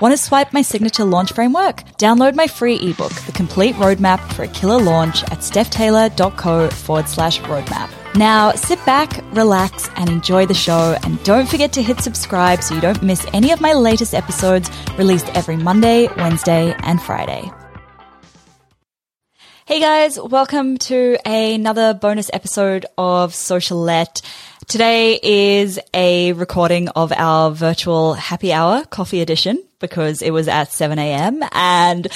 [0.00, 1.84] Want to swipe my signature launch framework?
[1.98, 7.38] Download my free ebook, The Complete Roadmap for a Killer Launch at stephtaylor.co forward slash
[7.40, 7.90] roadmap.
[8.14, 10.96] Now sit back, relax, and enjoy the show.
[11.02, 14.70] And don't forget to hit subscribe so you don't miss any of my latest episodes
[14.96, 17.50] released every Monday, Wednesday, and Friday.
[19.66, 24.22] Hey guys, welcome to another bonus episode of Socialette.
[24.66, 30.70] Today is a recording of our virtual happy hour coffee edition because it was at
[30.70, 31.42] 7 a.m.
[31.52, 32.06] And,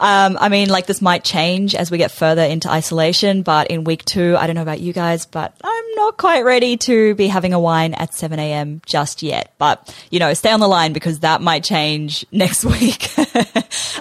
[0.00, 3.84] um, I mean, like this might change as we get further into isolation, but in
[3.84, 7.26] week two, I don't know about you guys, but I'm not quite ready to be
[7.26, 8.80] having a wine at 7 a.m.
[8.86, 9.52] just yet.
[9.58, 13.10] But, you know, stay on the line because that might change next week.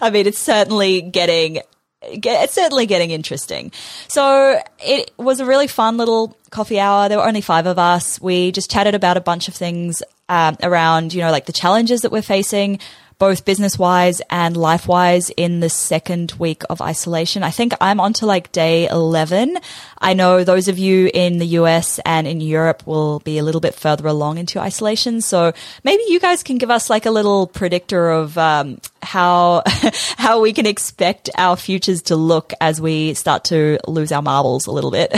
[0.02, 1.62] I mean, it's certainly getting
[2.02, 3.72] it's certainly getting interesting.
[4.08, 7.10] So it was a really fun little coffee hour.
[7.10, 8.22] There were only five of us.
[8.22, 12.02] We just chatted about a bunch of things um, around, you know, like the challenges
[12.02, 12.80] that we're facing,
[13.20, 17.42] both business wise and life wise in the second week of isolation.
[17.44, 19.58] I think I'm on to like day 11.
[19.98, 23.62] I know those of you in the US and in Europe will be a little
[23.62, 25.22] bit further along into isolation.
[25.22, 29.64] So maybe you guys can give us like a little predictor of, um, how,
[30.18, 34.68] how we can expect our futures to look as we start to lose our marbles
[34.68, 35.12] a little bit.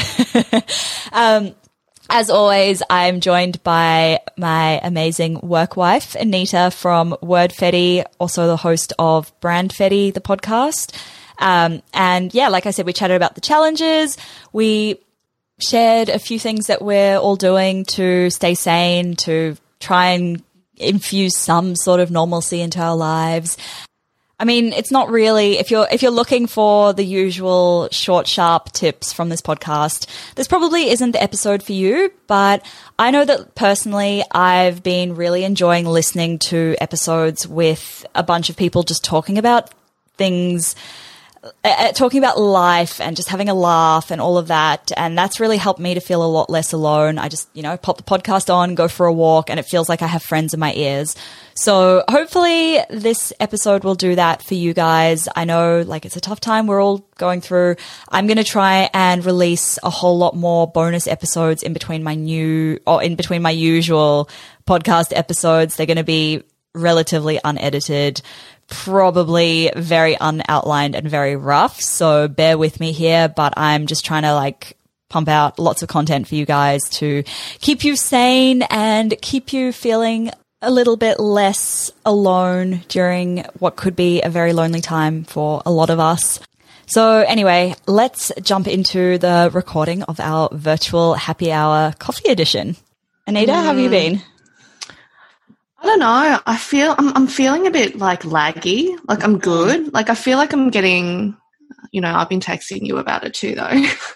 [1.11, 1.53] um,
[2.10, 8.94] as always, I'm joined by my amazing work wife, Anita from Wordfetti, also the host
[8.98, 10.96] of Brandfetti, the podcast.
[11.38, 14.18] Um, and yeah, like I said, we chatted about the challenges.
[14.52, 15.00] We
[15.62, 20.44] shared a few things that we're all doing to stay sane, to try and
[20.78, 23.58] infuse some sort of normalcy into our lives.
[24.40, 28.72] I mean, it's not really if you're if you're looking for the usual short, sharp
[28.72, 32.13] tips from this podcast, this probably isn't the episode for you.
[32.28, 32.66] But
[32.97, 38.56] I know that personally, I've been really enjoying listening to episodes with a bunch of
[38.56, 39.74] people just talking about
[40.18, 40.74] things
[41.63, 44.92] uh, talking about life and just having a laugh and all of that.
[44.97, 47.18] And that's really helped me to feel a lot less alone.
[47.18, 49.90] I just, you know, pop the podcast on, go for a walk, and it feels
[49.90, 51.16] like I have friends in my ears.
[51.59, 55.28] So hopefully this episode will do that for you guys.
[55.36, 57.75] I know like it's a tough time we're all going through.
[58.08, 62.16] I'm going to try and release a whole lot more bonus episodes in between my
[62.16, 64.30] new or in between my usual
[64.66, 65.75] podcast episodes.
[65.75, 66.44] They're going to be
[66.74, 68.22] relatively unedited
[68.68, 71.81] probably very unoutlined and very rough.
[71.81, 74.78] So bear with me here, but I'm just trying to like
[75.09, 77.24] pump out lots of content for you guys to
[77.59, 80.31] keep you sane and keep you feeling
[80.62, 85.72] a little bit less alone during what could be a very lonely time for a
[85.72, 86.40] lot of us.
[86.86, 92.75] So anyway, let's jump into the recording of our virtual happy hour coffee edition.
[93.28, 93.56] Anita, mm.
[93.56, 93.92] how have you mm.
[93.92, 94.22] been?
[95.81, 96.40] I don't know.
[96.46, 98.98] I feel I'm I'm feeling a bit like laggy.
[99.08, 99.94] Like I'm good.
[99.94, 101.38] Like I feel like I'm getting
[101.91, 103.63] you know, I've been texting you about it too though.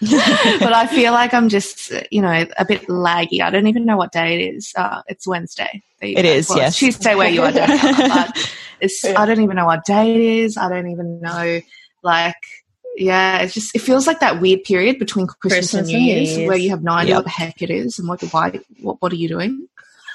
[0.60, 3.40] but I feel like I'm just, you know, a bit laggy.
[3.40, 4.72] I don't even know what day it is.
[4.76, 5.82] Uh, it's Wednesday.
[6.00, 6.78] It is, well, yes.
[6.78, 9.20] Tuesday where you are, but it's, yeah.
[9.20, 10.56] I don't even know what day it is.
[10.56, 11.60] I don't even know,
[12.02, 12.36] like,
[12.96, 16.36] yeah, it's just, it feels like that weird period between Christmas, Christmas and New Year's,
[16.36, 17.18] Year's, where you have no idea yep.
[17.18, 19.66] what the heck it is and what, why, what, what are you doing?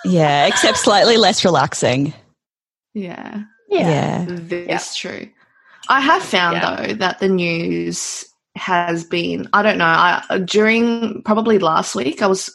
[0.06, 2.14] Yeah, except slightly less relaxing.
[2.94, 3.44] Yeah.
[3.68, 4.26] Yeah.
[4.28, 5.30] That's true.
[5.90, 6.76] I have found yeah.
[6.76, 12.28] though that the news has been I don't know I during probably last week I
[12.28, 12.50] was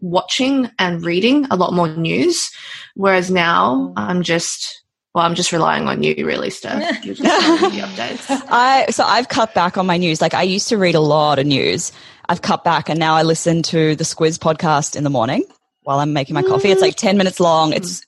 [0.00, 2.50] watching and reading a lot more news
[2.94, 3.92] whereas now mm.
[3.96, 4.82] I'm just
[5.14, 9.86] well I'm just relying on you really Steph updates I so I've cut back on
[9.86, 11.92] my news like I used to read a lot of news
[12.28, 15.44] I've cut back and now I listen to the Squiz podcast in the morning
[15.88, 16.70] while I'm making my coffee.
[16.70, 17.72] It's like 10 minutes long.
[17.72, 18.02] It's,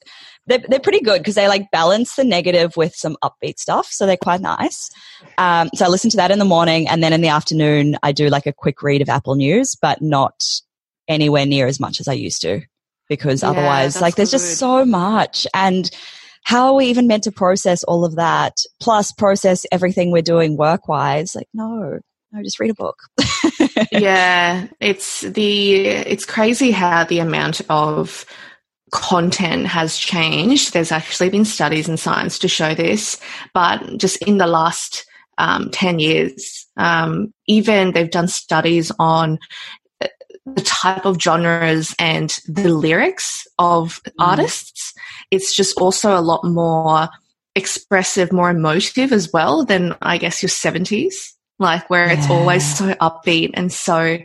[0.46, 3.86] they're, they're pretty good because they like balance the negative with some upbeat stuff.
[3.86, 4.90] So they're quite nice.
[5.38, 8.12] Um, so I listen to that in the morning and then in the afternoon, I
[8.12, 10.42] do like a quick read of Apple News, but not
[11.08, 12.62] anywhere near as much as I used to
[13.08, 14.38] because yeah, otherwise, like, there's good.
[14.38, 15.46] just so much.
[15.52, 15.90] And
[16.44, 18.56] how are we even meant to process all of that?
[18.80, 21.34] Plus, process everything we're doing work wise?
[21.34, 21.98] Like, no,
[22.32, 22.96] no, just read a book.
[23.92, 28.24] yeah, it's the it's crazy how the amount of
[28.90, 30.72] content has changed.
[30.72, 33.20] There's actually been studies in science to show this,
[33.54, 35.06] but just in the last
[35.38, 39.38] um, 10 years, um, even they've done studies on
[40.00, 40.08] uh,
[40.46, 44.12] the type of genres and the lyrics of mm.
[44.18, 44.92] artists.
[45.30, 47.08] It's just also a lot more
[47.54, 52.18] expressive, more emotive as well than I guess your 70s, like where yeah.
[52.18, 54.18] it's always so upbeat and so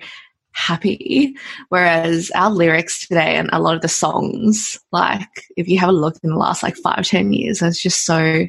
[0.55, 1.35] happy.
[1.69, 5.93] Whereas our lyrics today and a lot of the songs, like if you have a
[5.93, 8.47] look in the last like five, ten years, it's just so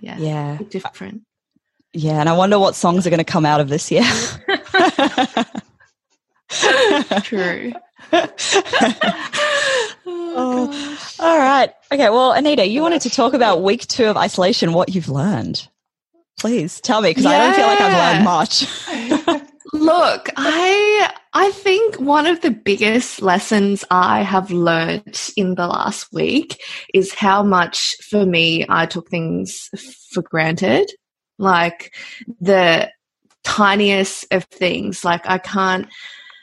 [0.00, 0.58] yeah, yeah.
[0.70, 1.22] different.
[1.92, 4.02] Yeah, and I wonder what songs are going to come out of this year.
[7.22, 7.72] True.
[10.06, 11.72] oh, all right.
[11.92, 12.10] Okay.
[12.10, 15.68] Well, Anita, you wanted to talk about week two of isolation, what you've learned.
[16.40, 17.30] Please tell me, because yeah.
[17.30, 18.66] I don't feel like I've learned much.
[19.74, 26.12] Look, I I think one of the biggest lessons I have learned in the last
[26.12, 26.62] week
[26.94, 29.68] is how much for me I took things
[30.12, 30.92] for granted.
[31.38, 31.92] Like
[32.40, 32.88] the
[33.42, 35.04] tiniest of things.
[35.04, 35.88] Like I can't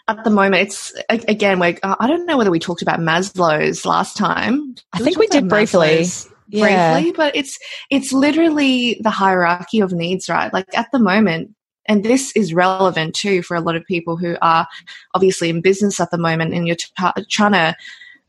[0.09, 3.85] at the moment it's again we uh, I don't know whether we talked about Maslow's
[3.85, 4.75] last time.
[4.91, 6.03] I think we did briefly.
[6.49, 6.95] Yeah.
[6.95, 7.57] Briefly, but it's
[7.89, 10.51] it's literally the hierarchy of needs, right?
[10.51, 11.55] Like at the moment,
[11.91, 14.65] and this is relevant too for a lot of people who are
[15.13, 17.75] obviously in business at the moment and you're t- trying to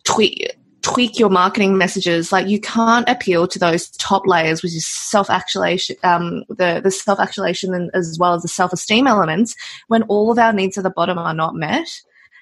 [0.02, 0.50] tweak
[0.82, 2.32] tweak your marketing messages.
[2.32, 7.72] Like you can't appeal to those top layers which is self-actualization um, the, the self-actualization
[7.72, 9.54] and as well as the self-esteem elements
[9.86, 11.88] when all of our needs at the bottom are not met.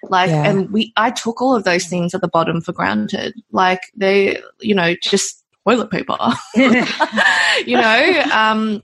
[0.05, 0.49] Like yeah.
[0.49, 3.35] and we i took all of those things at the bottom for granted.
[3.53, 6.17] Like they you know just toilet paper.
[7.67, 8.83] You know um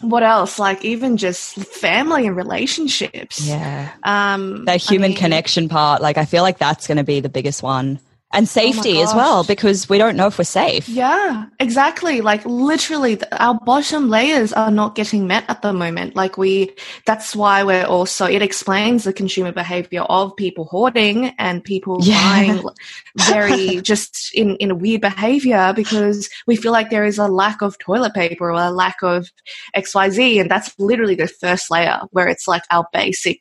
[0.00, 0.58] what else?
[0.58, 3.46] Like even just family and relationships.
[3.46, 3.90] Yeah.
[4.02, 6.02] Um, that human I mean, connection part.
[6.02, 8.00] Like I feel like that's going to be the biggest one
[8.34, 10.88] and oh safety oh as well because we don't know if we're safe.
[10.88, 12.20] Yeah, exactly.
[12.20, 16.16] Like literally our bottom layers are not getting met at the moment.
[16.16, 16.74] Like we
[17.06, 22.20] that's why we're also it explains the consumer behavior of people hoarding and people yeah.
[22.22, 22.62] buying
[23.28, 27.62] very just in in a weird behavior because we feel like there is a lack
[27.62, 29.30] of toilet paper or a lack of
[29.76, 33.40] XYZ and that's literally the first layer where it's like our basic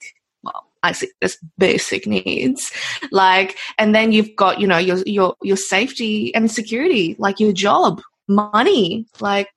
[0.83, 2.71] I see this basic needs.
[3.11, 7.53] Like, and then you've got, you know, your, your, your safety and security, like your
[7.53, 9.49] job, money, like,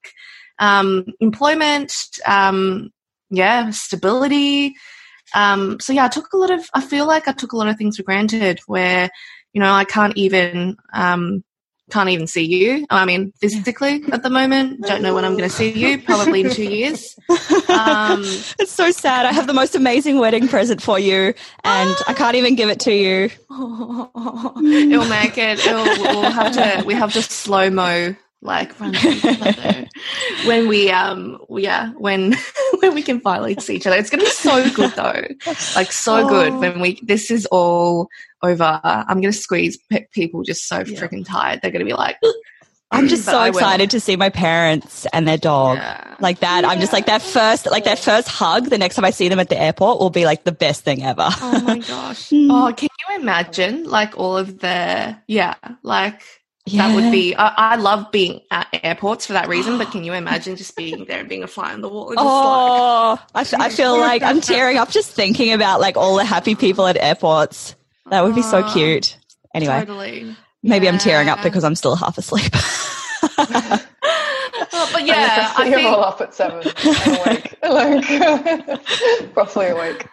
[0.58, 1.92] um, employment,
[2.26, 2.90] um,
[3.28, 4.74] yeah, stability.
[5.34, 7.68] Um, so yeah, I took a lot of, I feel like I took a lot
[7.68, 9.10] of things for granted where,
[9.52, 11.42] you know, I can't even, um,
[11.90, 12.86] can't even see you.
[12.90, 14.82] I mean, physically at the moment.
[14.82, 16.02] Don't know when I'm going to see you.
[16.02, 17.16] Probably in two years.
[17.68, 18.22] Um,
[18.58, 19.26] it's so sad.
[19.26, 21.34] I have the most amazing wedding present for you,
[21.64, 23.30] and I can't even give it to you.
[23.50, 25.64] it'll make it.
[25.64, 26.84] It'll, we'll have to.
[26.84, 28.72] We have to slow mo like
[30.44, 32.34] when we um yeah when
[32.80, 35.24] when we can finally see each other it's gonna be so good though
[35.74, 36.28] like so oh.
[36.28, 38.08] good when we this is all
[38.42, 39.78] over i'm gonna squeeze
[40.12, 41.00] people just so yeah.
[41.00, 42.18] freaking tired they're gonna be like
[42.92, 46.14] I'm just so excited to see my parents and their dog yeah.
[46.20, 46.62] like that.
[46.62, 46.70] Yeah.
[46.70, 48.70] I'm just like that first, like that first hug.
[48.70, 51.02] The next time I see them at the airport will be like the best thing
[51.02, 51.28] ever.
[51.28, 52.30] Oh my gosh!
[52.32, 56.22] oh, can you imagine like all of the yeah, like
[56.66, 56.88] yeah.
[56.88, 57.34] That would be.
[57.36, 59.78] I, I, love being at airports for that reason.
[59.78, 62.12] But can you imagine just being there and being a fly on the wall?
[62.16, 66.56] oh, like, I, feel like I'm tearing up just thinking about like all the happy
[66.56, 67.76] people at airports.
[68.10, 69.16] That would be so ah, cute.
[69.54, 70.36] Anyway, totally.
[70.64, 70.92] maybe yeah.
[70.92, 72.52] I'm tearing up because I'm still half asleep.
[74.96, 75.86] But yeah, I think...
[75.86, 80.08] all up at seven, awake, like roughly awake.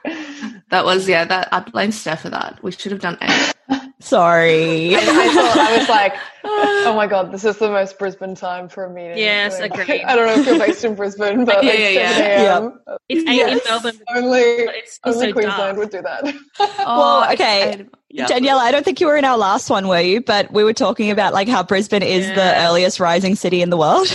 [0.71, 1.23] That was yeah.
[1.23, 2.61] That I blame Steph for that.
[2.61, 3.53] We should have done eight.
[4.01, 4.93] Sorry.
[4.93, 6.13] I, I, thought I was like,
[6.43, 9.17] oh my god, this is the most Brisbane time for a meeting.
[9.17, 10.03] Yes, like, agreed.
[10.03, 12.79] I don't know if you're based in Brisbane, but yeah, like yeah, 7 a.m.
[12.85, 12.95] Yeah.
[13.07, 14.01] It's eight yes, in Melbourne.
[14.13, 15.77] Only, it's only Queensland dark.
[15.77, 16.35] would do that.
[16.59, 17.85] Oh, well, okay.
[18.09, 18.25] Yeah.
[18.25, 20.19] Daniela, I don't think you were in our last one, were you?
[20.19, 22.35] But we were talking about like how Brisbane is yeah.
[22.35, 24.07] the earliest rising city in the world.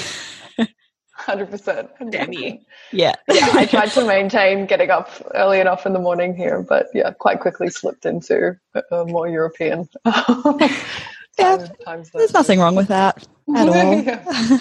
[1.29, 1.91] Hundred percent.
[2.09, 2.59] Damn you.
[2.91, 3.13] Yeah.
[3.29, 3.51] yeah.
[3.53, 7.41] I tried to maintain getting up early enough in the morning here, but yeah, quite
[7.41, 8.59] quickly slipped into
[8.91, 9.87] a more European.
[10.07, 14.03] yeah, times there's nothing wrong with that at all.
[14.03, 14.59] yeah.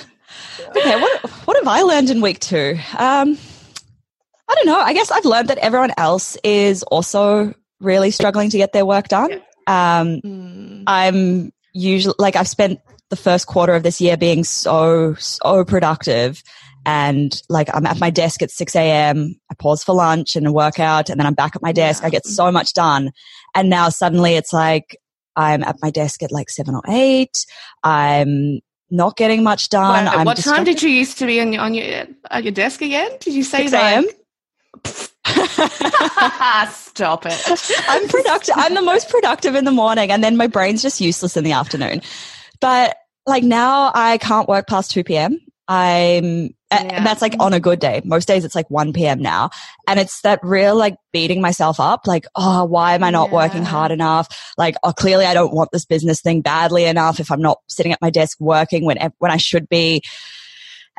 [0.75, 2.77] okay, what what have I learned in week two?
[2.97, 3.37] Um,
[4.49, 4.77] I don't know.
[4.77, 9.07] I guess I've learned that everyone else is also really struggling to get their work
[9.07, 9.41] done.
[9.67, 10.83] Um, mm.
[10.85, 16.41] I'm usually like I've spent the first quarter of this year being so, so productive.
[16.85, 19.35] And like I'm at my desk at 6 a.m.
[19.51, 22.01] I pause for lunch and a workout and then I'm back at my desk.
[22.01, 22.07] Yeah.
[22.07, 23.11] I get so much done.
[23.53, 24.97] And now suddenly it's like
[25.35, 27.45] I'm at my desk at like seven or eight.
[27.83, 28.59] I'm
[28.89, 30.25] not getting much done.
[30.25, 33.11] What time did you used to be on your, on your at your desk again?
[33.19, 34.05] Did you say 6 a.m.?
[36.71, 37.83] Stop it.
[37.89, 38.55] I'm productive.
[38.57, 41.51] I'm the most productive in the morning, and then my brain's just useless in the
[41.51, 42.01] afternoon.
[42.59, 45.39] But like now, I can't work past two p.m.
[45.69, 46.23] I'm,
[46.71, 46.79] Yeah.
[46.79, 48.01] and that's like on a good day.
[48.05, 49.21] Most days it's like 1 p.m.
[49.21, 49.49] now.
[49.85, 52.07] And it's that real like beating myself up.
[52.07, 54.27] Like, oh, why am I not working hard enough?
[54.57, 57.91] Like, oh, clearly I don't want this business thing badly enough if I'm not sitting
[57.91, 60.03] at my desk working when, when I should be.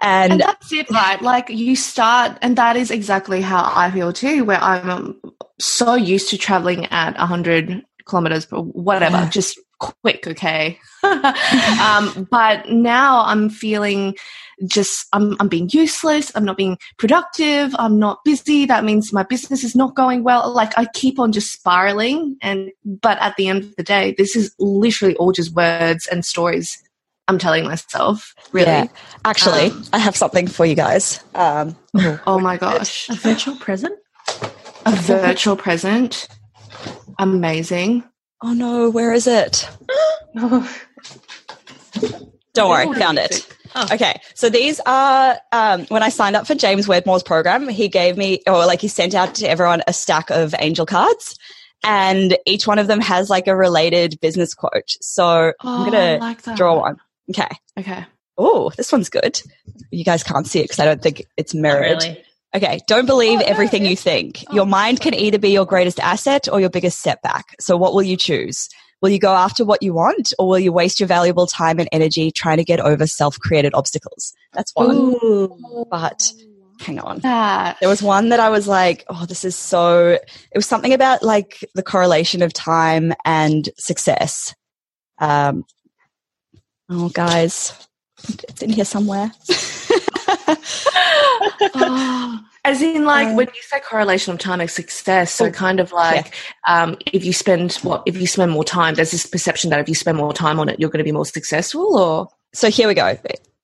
[0.02, 1.20] And And, that's it, right?
[1.22, 5.20] Like you start, and that is exactly how I feel too, where I'm um,
[5.58, 9.28] so used to traveling at 100 kilometers per whatever, Yeah.
[9.30, 10.78] just quick, okay?
[11.02, 14.16] um, but now I'm feeling
[14.66, 16.32] just, I'm, I'm being useless.
[16.34, 17.74] I'm not being productive.
[17.78, 18.66] I'm not busy.
[18.66, 20.52] That means my business is not going well.
[20.52, 22.36] Like I keep on just spiraling.
[22.42, 26.24] And, but at the end of the day, this is literally all just words and
[26.24, 26.82] stories
[27.28, 28.68] I'm telling myself, really.
[28.68, 28.86] yeah,
[29.26, 31.22] actually, Um, I have something for you guys.
[31.34, 31.76] Um,
[32.26, 33.08] Oh my gosh.
[33.10, 33.98] A virtual present?
[34.86, 36.26] A virtual present.
[37.18, 38.04] Amazing.
[38.42, 39.68] Oh no, where is it?
[42.54, 43.46] Don't worry, found it.
[43.74, 43.86] Oh.
[43.92, 48.16] Okay, so these are um, when I signed up for James Wedmore's program, he gave
[48.16, 51.38] me, or like he sent out to everyone a stack of angel cards,
[51.84, 54.96] and each one of them has like a related business quote.
[55.00, 56.56] So I'm Oh, gonna like that.
[56.56, 56.96] draw one.
[57.30, 57.48] Okay.
[57.78, 58.04] Okay.
[58.38, 59.40] Oh, this one's good.
[59.90, 62.02] You guys can't see it because I don't think it's mirrored.
[62.02, 62.24] really.
[62.56, 64.42] Okay, don't believe Oh, no, everything you think.
[64.48, 67.54] oh, your mind can either be your greatest asset or your biggest setback.
[67.60, 68.68] So what will you choose?
[69.02, 71.88] Will you go after what you want or will you waste your valuable time and
[71.92, 74.32] energy trying to get over self-created obstacles?
[74.54, 74.96] That's one.
[74.96, 75.86] Ooh.
[75.90, 76.32] But
[76.80, 77.18] hang on.
[77.20, 81.22] There was one that I was like, oh, this is so, it was something about
[81.22, 84.54] like the correlation of time and success.
[85.18, 85.64] Um,
[86.88, 87.72] oh, guys,
[88.48, 89.30] it's in here somewhere.
[91.74, 95.50] Oh, as in, like, Um, when you say correlation of time and success, so Oh,
[95.50, 96.34] kind of like
[96.66, 99.88] um, if you spend what if you spend more time, there's this perception that if
[99.88, 102.88] you spend more time on it, you're going to be more successful, or So here
[102.88, 103.16] we go.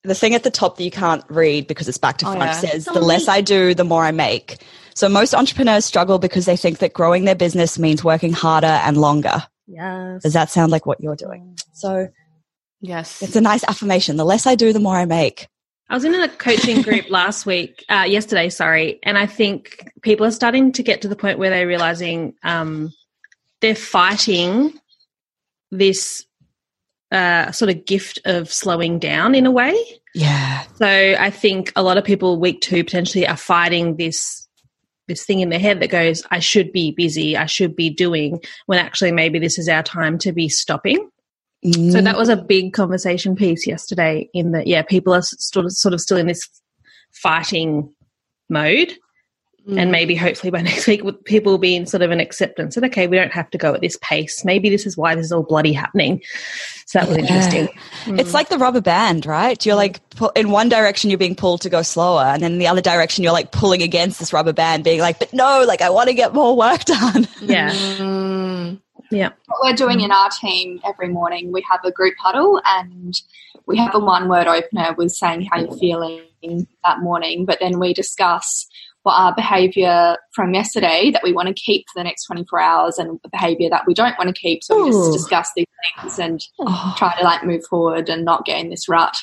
[0.02, 2.44] The thing at the top that you can't read because it's back to Oh, front
[2.44, 2.52] yeah.
[2.52, 4.58] says, the less I do, the more I make.
[4.94, 8.98] So most entrepreneurs struggle because they think that growing their business means working harder and
[8.98, 9.42] longer.
[9.66, 10.22] Yes.
[10.22, 11.58] Does that sound like what you're doing?
[11.72, 12.08] So
[12.82, 14.16] yes, it's a nice affirmation.
[14.18, 15.48] The less I do, the more I make.
[15.88, 20.26] I was in a coaching group last week, uh, yesterday, sorry, and I think people
[20.26, 22.92] are starting to get to the point where they're realizing um,
[23.60, 24.72] they're fighting
[25.70, 26.24] this
[27.10, 29.76] uh, sort of gift of slowing down in a way.
[30.14, 30.64] Yeah.
[30.76, 34.44] So I think a lot of people week two potentially are fighting this
[35.06, 38.40] this thing in their head that goes, I should be busy, I should be doing,
[38.64, 41.10] when actually maybe this is our time to be stopping.
[41.72, 44.28] So that was a big conversation piece yesterday.
[44.34, 46.46] In that, yeah, people are sort of sort of still in this
[47.12, 47.90] fighting
[48.50, 48.92] mode,
[49.66, 49.80] Mm.
[49.80, 52.74] and maybe hopefully by next week, with people will be in sort of an acceptance
[52.74, 54.44] that okay, we don't have to go at this pace.
[54.44, 56.20] Maybe this is why this is all bloody happening.
[56.84, 57.22] So that was Yeah.
[57.24, 57.68] interesting.
[58.18, 59.64] It's like the rubber band, right?
[59.64, 62.24] You're like, pu- in one direction, you're being pulled to go slower.
[62.24, 65.18] And then in the other direction, you're like pulling against this rubber band, being like,
[65.18, 67.26] but no, like, I want to get more work done.
[67.40, 68.80] Yeah, Mm.
[69.14, 69.30] Yeah.
[69.46, 73.14] what we're doing in our team every morning, we have a group huddle and
[73.66, 76.22] we have a one word opener with saying how you're feeling
[76.84, 78.66] that morning, but then we discuss
[79.04, 82.98] what our behavior from yesterday that we want to keep for the next 24 hours
[82.98, 84.64] and the behavior that we don't want to keep.
[84.64, 84.92] So we Ooh.
[84.92, 85.66] just discuss these
[86.00, 89.14] things and Oh, try to like move forward and not get in this rut.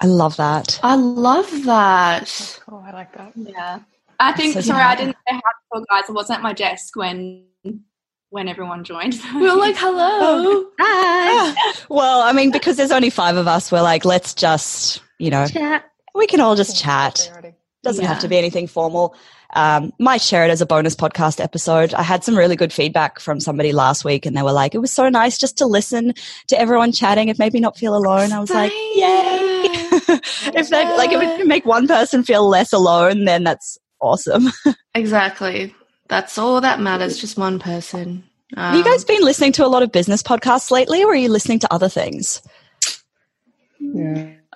[0.00, 0.80] I love that.
[0.82, 2.60] I love that.
[2.70, 3.32] Oh, I like that.
[3.36, 3.80] Yeah.
[4.18, 4.88] I think, So sorry, yeah.
[4.88, 6.04] I didn't say hi to you guys.
[6.08, 7.44] I wasn't at my desk when
[8.34, 9.14] when everyone joined.
[9.32, 10.66] We were like, hello.
[10.80, 11.72] Hi.
[11.88, 15.46] Well, I mean, because there's only five of us, we're like, let's just, you know,
[15.46, 15.84] Chat.
[16.16, 17.30] we can all just chat.
[17.84, 19.14] Doesn't have to be anything formal.
[19.54, 21.94] Um, might share it as a bonus podcast episode.
[21.94, 24.78] I had some really good feedback from somebody last week, and they were like, "It
[24.78, 26.12] was so nice just to listen
[26.48, 27.28] to everyone chatting.
[27.28, 28.96] It made me not feel alone." I was like, "Yay!"
[30.58, 34.48] if that, like, if it can make one person feel less alone, then that's awesome.
[34.96, 35.74] Exactly.
[36.08, 37.18] That's all that matters.
[37.18, 38.24] Just one person.
[38.56, 41.16] Um, Have you guys been listening to a lot of business podcasts lately, or are
[41.16, 42.42] you listening to other things?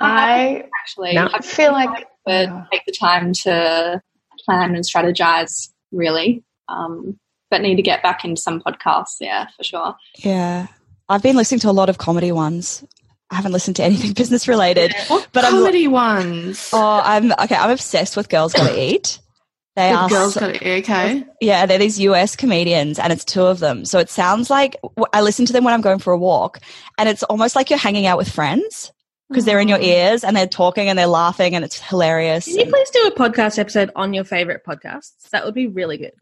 [0.01, 1.29] I Actually, No.
[1.33, 4.03] I feel like but take the time to
[4.45, 6.45] plan and strategize really.
[6.69, 7.19] Um,
[7.51, 9.97] but need to get back into some podcasts, yeah, for sure.
[10.17, 10.67] Yeah,
[11.09, 12.85] I've been listening to a lot of comedy ones.
[13.31, 16.69] I haven't listened to anything business related, what but I'm comedy ones?
[16.73, 17.55] Oh, I'm okay.
[17.55, 19.19] I'm obsessed with Girls Gotta Eat.
[19.79, 20.83] They the are, girls so- got it.
[20.83, 21.25] Okay.
[21.41, 23.85] yeah, they're these US comedians, and it's two of them.
[23.85, 24.77] So it sounds like
[25.13, 26.59] I listen to them when I'm going for a walk,
[26.99, 28.93] and it's almost like you're hanging out with friends.
[29.29, 29.85] because they're in your mm.
[29.85, 32.47] ears and they're talking and they're laughing and it's hilarious.
[32.47, 35.29] Can you please do a podcast episode on your favorite podcasts?
[35.31, 36.13] That would be really good.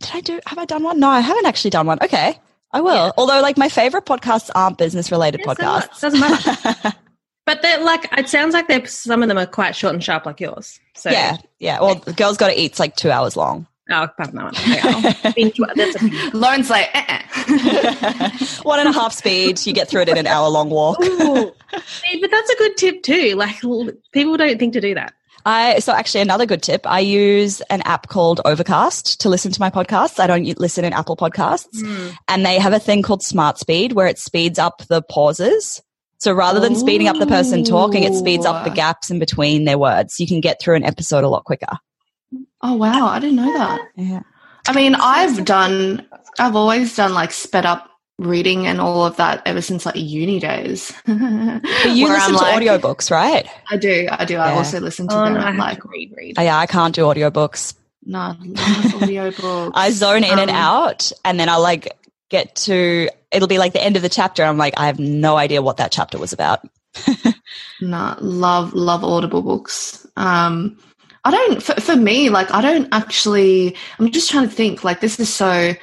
[0.00, 0.40] Did I do?
[0.46, 1.00] Have I done one?
[1.00, 1.98] No, I haven't actually done one.
[2.00, 2.38] Okay,
[2.72, 2.94] I will.
[2.94, 3.10] Yeah.
[3.18, 5.58] Although, like my favorite podcasts aren't business related they're podcasts.
[5.58, 6.00] not.
[6.00, 6.92] Doesn't matter.
[7.46, 10.26] But they're like, it sounds like they're some of them are quite short and sharp,
[10.26, 10.80] like yours.
[10.94, 11.80] So yeah, yeah.
[11.80, 13.66] Well, the girl's got to eat's like two hours long.
[13.90, 14.54] Oh, apart from that one.
[14.56, 17.22] Okay, I'll binge wa- that's a- Lauren's like, eh-eh.
[17.48, 18.30] Uh-uh.
[18.62, 19.64] one and a half speed.
[19.66, 21.02] You get through it in an hour long walk.
[21.02, 21.52] Ooh.
[21.86, 23.34] See, but that's a good tip too.
[23.34, 23.60] Like
[24.12, 25.12] people don't think to do that.
[25.46, 26.86] I so actually another good tip.
[26.86, 30.18] I use an app called Overcast to listen to my podcasts.
[30.18, 32.14] I don't listen in Apple Podcasts, hmm.
[32.28, 35.82] and they have a thing called Smart Speed where it speeds up the pauses.
[36.24, 39.66] So rather than speeding up the person talking, it speeds up the gaps in between
[39.66, 40.18] their words.
[40.18, 41.66] You can get through an episode a lot quicker.
[42.62, 43.80] oh wow, I didn't know that.
[43.94, 44.20] Yeah.
[44.66, 49.42] I mean, I've done, I've always done like sped up reading and all of that
[49.44, 50.90] ever since like uni days.
[51.04, 53.46] But you listen I'm to like- audiobooks, right?
[53.70, 54.38] I do, I do.
[54.38, 56.36] I also listen to Oh, them no, I at have like to read, read.
[56.38, 57.74] Oh, yeah, I can't do audiobooks.
[58.02, 58.38] no, I love
[59.02, 59.72] audiobooks.
[59.74, 61.92] I zone in and Um, out, and then I like
[62.30, 64.42] get to it'll be like the end of the chapter.
[64.44, 66.60] I'm like, I have no idea what that chapter was about.
[67.80, 70.06] No, love love Audible books.
[70.16, 70.78] Um,
[71.24, 73.76] I don't for, for me like I don't actually.
[73.98, 74.84] I'm just trying to think.
[74.84, 75.74] Like this is so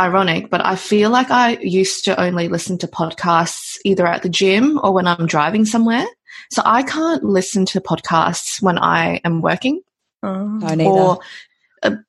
[0.00, 4.28] ironic, but I feel like I used to only listen to podcasts either at the
[4.28, 6.06] gym or when I'm driving somewhere.
[6.50, 9.80] So I can't listen to podcasts when I am working
[10.22, 10.44] Oh.
[10.44, 10.90] No, neither.
[10.90, 11.20] or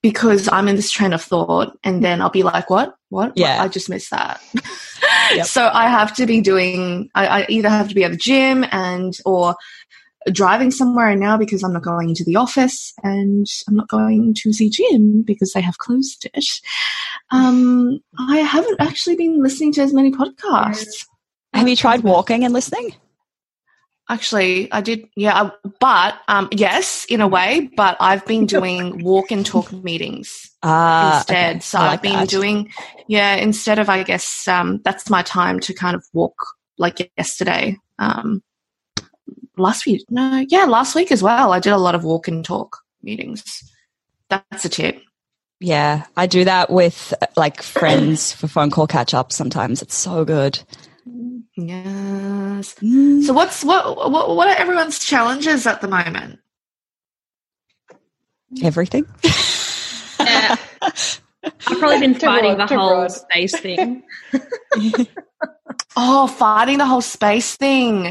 [0.01, 2.95] because I'm in this train of thought, and then I'll be like, "What?
[3.09, 3.29] What?
[3.29, 3.37] What?
[3.37, 3.61] Yeah.
[3.61, 4.41] I just missed that."
[5.33, 5.45] Yep.
[5.45, 7.09] So I have to be doing.
[7.13, 9.55] I, I either have to be at the gym and or
[10.31, 14.51] driving somewhere now because I'm not going into the office and I'm not going to
[14.53, 16.45] the gym because they have closed it.
[17.31, 21.05] Um, I haven't actually been listening to as many podcasts.
[21.53, 22.95] have you tried walking and listening?
[24.09, 27.69] Actually, I did, yeah, I- but um, yes, in a way.
[27.75, 31.57] But I've been doing walk and talk meetings Ah, instead.
[31.57, 31.59] okay.
[31.59, 32.29] So I I've been that.
[32.29, 32.71] doing,
[33.07, 36.35] yeah, instead of, I guess, um, that's my time to kind of walk
[36.77, 37.77] like yesterday.
[37.99, 38.41] Um,
[39.57, 41.51] last week, no, yeah, last week as well.
[41.51, 43.43] I did a lot of walk and talk meetings.
[44.29, 45.01] That's a tip.
[45.59, 49.31] Yeah, I do that with uh, like friends for phone call catch up.
[49.31, 50.59] Sometimes it's so good.
[51.57, 52.75] Yes.
[52.75, 53.23] Mm.
[53.23, 56.39] So what's what what what are everyone's challenges at the moment?
[58.63, 59.05] Everything.
[60.19, 60.55] Yeah.
[60.81, 63.11] I've probably been fighting broad, the whole broad.
[63.11, 64.03] space thing.
[65.99, 68.05] Oh, fighting the whole space thing.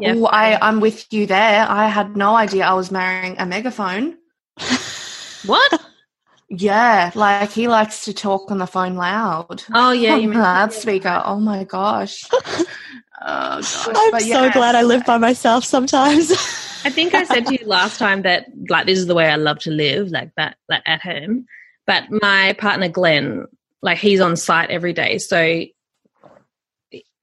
[0.00, 1.66] Yeah, oh, I, I'm with you there.
[1.68, 4.16] I had no idea I was marrying a megaphone.
[5.46, 5.80] What?
[6.50, 9.62] Yeah, like he likes to talk on the phone loud.
[9.72, 11.22] Oh yeah, on you the mentioned loudspeaker.
[11.24, 12.24] Oh my gosh.
[13.20, 13.88] Oh gosh.
[13.88, 14.54] I'm But so yes.
[14.54, 16.30] glad I live by myself sometimes.
[16.84, 19.34] I think I said to you last time that like this is the way I
[19.34, 21.46] love to live, like that, like at home.
[21.84, 23.46] But my partner Glenn,
[23.82, 25.64] like he's on site every day, so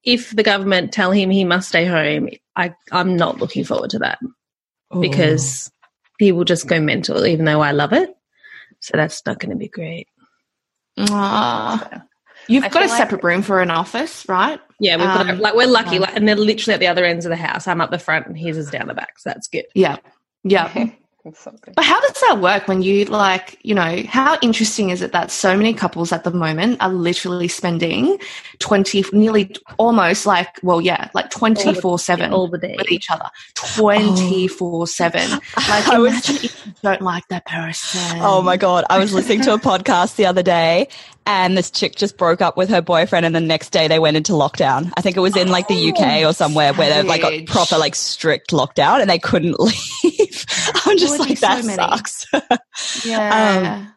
[0.03, 3.99] if the government tell him he must stay home, I I'm not looking forward to
[3.99, 4.19] that
[4.91, 4.99] oh.
[4.99, 5.71] because
[6.19, 8.15] he will just go mental, even though I love it.
[8.85, 10.07] So that's not going to be great.
[10.97, 12.03] Aw.
[12.47, 14.59] You've I got a feel like- separate room for an office, right?
[14.79, 17.25] Yeah, we've got Um, like we're lucky, like, and they're literally at the other ends
[17.25, 17.67] of the house.
[17.67, 19.65] I'm up the front, and his is down the back, so that's good.
[19.73, 19.97] Yeah.
[20.43, 20.71] Yeah.
[21.33, 21.73] Something.
[21.75, 25.31] But how does that work when you like, you know, how interesting is it that
[25.31, 28.19] so many couples at the moment are literally spending
[28.59, 32.75] 20, nearly almost like, well, yeah, like 24 7 All the day.
[32.77, 33.25] with each other.
[33.55, 35.29] 24 7.
[35.31, 35.41] Like,
[35.87, 38.19] I was- imagine if you don't like that person.
[38.21, 38.85] Oh my god!
[38.89, 40.87] I was listening to a podcast the other day,
[41.25, 44.17] and this chick just broke up with her boyfriend, and the next day they went
[44.17, 44.91] into lockdown.
[44.97, 47.45] I think it was in like the UK oh, or somewhere where they've like got
[47.47, 50.45] proper like strict lockdown, and they couldn't leave.
[50.85, 51.75] I'm just like that many.
[51.75, 52.25] sucks.
[53.05, 53.87] Um, yeah.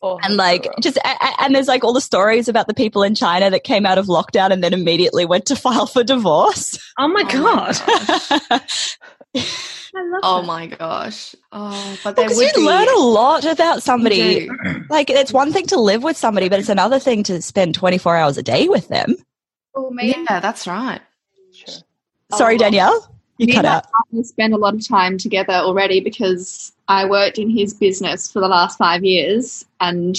[0.00, 2.74] Oh, and like so just a- a- and there's like all the stories about the
[2.74, 6.04] people in China that came out of lockdown and then immediately went to file for
[6.04, 6.78] divorce.
[6.98, 7.76] Oh my Oh my god!
[7.80, 8.62] I love
[10.22, 11.34] Oh my gosh.
[11.50, 12.66] Oh, but there Because would you be.
[12.66, 14.48] learn a lot about somebody.
[14.90, 18.16] Like it's one thing to live with somebody, but it's another thing to spend 24
[18.16, 19.16] hours a day with them.
[19.74, 21.00] Oh, me Yeah, that's right.
[21.52, 21.74] Sure.
[22.32, 23.84] Sorry, Oh, Danielle, you me cut and my out.
[23.90, 28.40] partner spend a lot of time together already because I worked in his business for
[28.40, 30.16] the last five years and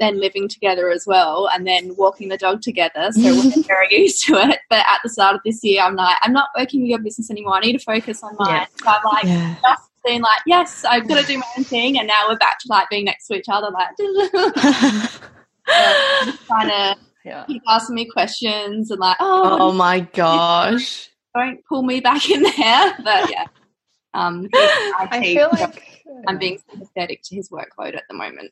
[0.00, 3.10] then living together as well and then walking the dog together.
[3.12, 4.58] So we're very used to it.
[4.68, 7.30] But at the start of this year, I'm like, I'm not working with your business
[7.30, 7.54] anymore.
[7.54, 8.48] I need to focus on mine.
[8.50, 8.66] Yeah.
[8.82, 9.54] So I'm like, Yeah.
[9.62, 11.98] just being like, yes, I've got to do my own thing.
[11.98, 13.88] And now we're back to like being next to each other, like,
[16.46, 17.44] trying to Yeah.
[17.46, 21.08] keep asking me questions and like, oh, Oh my gosh.
[21.34, 22.96] don't pull me back in there.
[23.02, 23.46] But yeah,
[24.12, 28.50] um, I, I feel like I'm being sympathetic to his workload at the moment.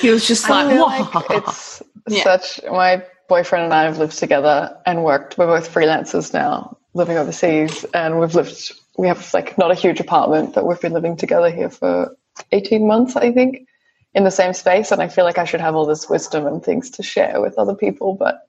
[0.00, 0.66] He was just like,
[1.12, 2.22] like it's Yeah.
[2.24, 2.60] such.
[2.70, 5.36] My boyfriend and I have lived together and worked.
[5.36, 8.72] We're both freelancers now, living overseas, and we've lived.
[8.96, 12.16] We have like not a huge apartment, but we've been living together here for
[12.52, 13.66] eighteen months, I think,
[14.14, 14.90] in the same space.
[14.90, 17.58] And I feel like I should have all this wisdom and things to share with
[17.58, 18.48] other people, but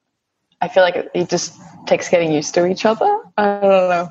[0.61, 1.53] I feel like it, it just
[1.85, 3.05] takes getting used to each other.
[3.37, 4.09] I don't know.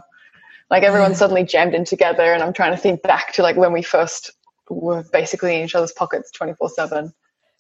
[0.70, 3.72] Like everyone's suddenly jammed in together, and I'm trying to think back to like when
[3.72, 4.30] we first
[4.68, 7.12] were basically in each other's pockets 24 7.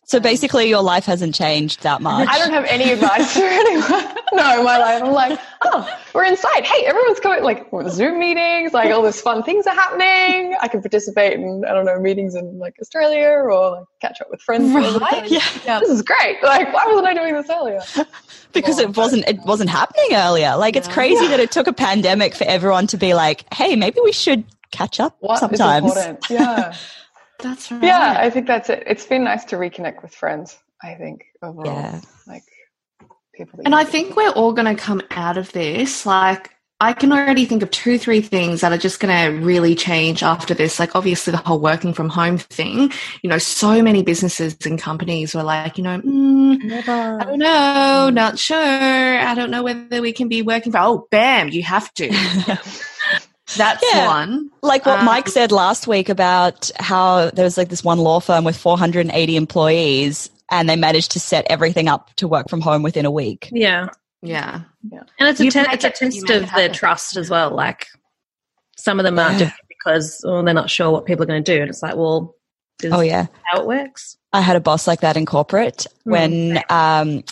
[0.08, 2.26] So basically, your life hasn't changed that much.
[2.30, 3.90] I don't have any advice for anyone.
[4.32, 5.02] no, my life.
[5.02, 6.64] I'm like, oh, we're inside.
[6.64, 7.44] Hey, everyone's coming.
[7.44, 8.72] Like, oh, Zoom meetings.
[8.72, 10.56] Like, all these fun things are happening.
[10.62, 14.28] I can participate in, I don't know, meetings in like Australia or like catch up
[14.30, 14.72] with friends.
[14.72, 15.44] Right, yeah.
[15.66, 15.80] yeah.
[15.80, 16.42] This is great.
[16.42, 17.80] Like, why wasn't I doing this earlier?
[18.54, 20.56] because it wasn't it wasn't happening earlier.
[20.56, 24.00] Like it's crazy that it took a pandemic for everyone to be like, "Hey, maybe
[24.02, 25.94] we should catch up What sometimes."
[26.30, 26.74] Yeah.
[27.38, 27.82] That's right.
[27.82, 28.82] yeah, I think that's it.
[28.86, 31.66] It's been nice to reconnect with friends, I think, overall.
[31.66, 32.00] Yeah.
[32.26, 32.42] Like,
[33.34, 33.60] people.
[33.64, 36.04] And I think we're all going to come out of this.
[36.04, 39.74] Like, I can already think of two, three things that are just going to really
[39.74, 40.78] change after this.
[40.78, 42.92] Like, obviously, the whole working from home thing.
[43.22, 48.10] You know, so many businesses and companies were like, you know, mm, I don't know,
[48.10, 48.56] not sure.
[48.58, 50.78] I don't know whether we can be working for.
[50.78, 52.08] Oh, bam, you have to.
[53.56, 54.06] That's Yeah.
[54.06, 54.50] one.
[54.62, 58.20] Like what Um, Mike said last week about how there was like this one law
[58.20, 62.82] firm with 480 employees and they managed to set everything up to work from home
[62.82, 63.48] within a week.
[63.52, 63.88] Yeah.
[64.22, 64.60] Yeah.
[64.90, 65.02] yeah.
[65.18, 66.72] And it's a, You te- it's a test make of their happen.
[66.72, 67.50] trust as well.
[67.54, 67.86] Like
[68.76, 69.38] some of them aren't Yeah.
[69.46, 71.60] doing because oh, they're not sure what people are going to do.
[71.60, 72.34] And it's like, well,
[72.80, 73.26] this Oh is yeah.
[73.44, 74.16] how it works.
[74.32, 76.10] I had a boss like that in corporate Hmm.
[76.10, 77.24] when um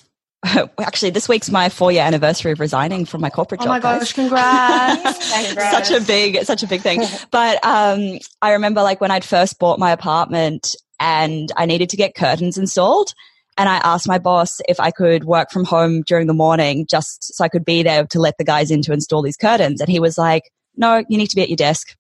[0.80, 3.68] actually this week's my 4 year anniversary of resigning from my corporate job.
[3.68, 3.82] Oh job.
[3.82, 4.12] my guys.
[4.12, 4.12] gosh,
[5.46, 5.88] congrats.
[5.88, 9.58] such a big such a big thing but um i remember like when i'd first
[9.58, 13.12] bought my apartment and i needed to get curtains installed
[13.56, 17.34] and i asked my boss if i could work from home during the morning just
[17.34, 19.88] so i could be there to let the guys in to install these curtains and
[19.88, 20.42] he was like
[20.76, 21.96] no you need to be at your desk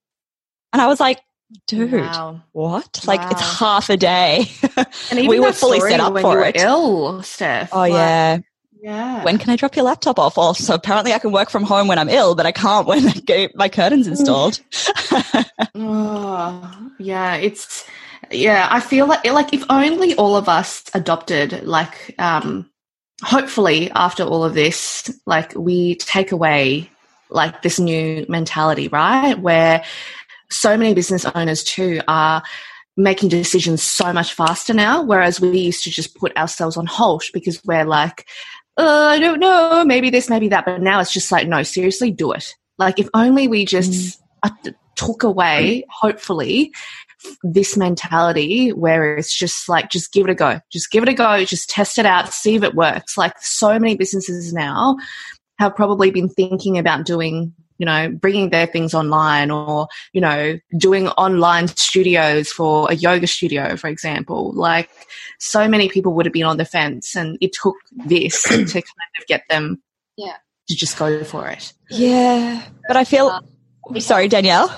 [0.72, 1.20] and i was like
[1.66, 2.42] dude Wow.
[2.52, 4.46] what like it's half a day
[5.10, 7.70] And even we were fully set up when for you were it Ill, Steph.
[7.72, 8.38] oh Like, yeah
[8.82, 9.24] yeah.
[9.24, 11.86] when can i drop your laptop off oh so apparently i can work from home
[11.88, 14.60] when i'm ill but i can't when i get my curtains installed
[15.74, 17.84] Oh, yeah, it's
[18.30, 18.68] yeah.
[18.70, 22.70] I feel like like if only all of us adopted like um,
[23.22, 26.90] hopefully after all of this, like we take away
[27.30, 29.38] like this new mentality, right?
[29.38, 29.84] Where
[30.50, 32.42] so many business owners too are
[32.96, 37.24] making decisions so much faster now, whereas we used to just put ourselves on hold
[37.32, 38.26] because we're like,
[38.78, 40.64] uh, I don't know, maybe this, maybe that.
[40.64, 42.54] But now it's just like, no, seriously, do it.
[42.78, 44.50] Like if only we just uh,
[44.96, 46.72] took away, hopefully,
[47.42, 51.14] this mentality where it's just like, just give it a go, just give it a
[51.14, 53.16] go, just test it out, see if it works.
[53.16, 54.96] Like so many businesses now
[55.58, 60.58] have probably been thinking about doing you know, bringing their things online or, you know,
[60.78, 64.52] doing online studios for a yoga studio, for example.
[64.52, 64.88] Like,
[65.38, 68.66] so many people would have been on the fence and it took this to kind
[69.20, 69.82] of get them
[70.16, 70.36] Yeah.
[70.68, 71.72] to just go for it.
[71.90, 73.28] Yeah, but I feel.
[73.28, 74.74] Um, sorry, Danielle.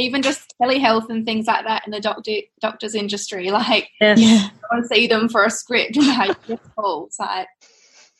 [0.00, 4.14] Even just telehealth and things like that in the doctor doctor's industry, like Yeah.
[4.16, 7.06] Yeah, I want to see them for a script, like yes, Paul.
[7.06, 7.48] It's like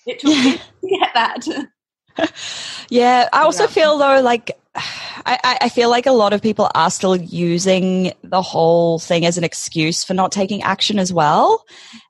[0.07, 1.47] it took me to get that.
[2.91, 3.29] yeah.
[3.33, 3.69] I also Yeah.
[3.69, 8.43] feel though, like I, I- feel like a lot of people are still using the
[8.43, 11.65] whole thing as an excuse for not taking action as well.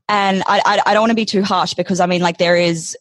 [0.08, 2.56] And I, I, I don't want to be too harsh because I mean, like there
[2.56, 2.96] is.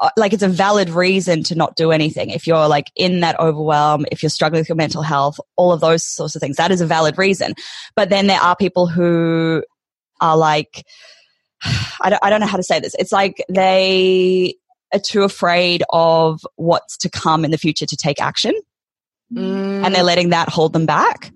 [0.00, 2.30] uh, Like it's a valid reason to not do anything.
[2.30, 5.80] If you're like in that overwhelm, if you're struggling with your mental health, all of
[5.80, 7.54] those sorts of things, that is a valid reason.
[7.96, 9.62] But then there are people who
[10.20, 10.84] are like,
[12.00, 12.94] I don't, I don't know how to say this.
[12.98, 14.54] It's like they
[14.92, 18.54] are too afraid of what's to come in the future to take action
[19.36, 21.30] and they're letting that hold them back.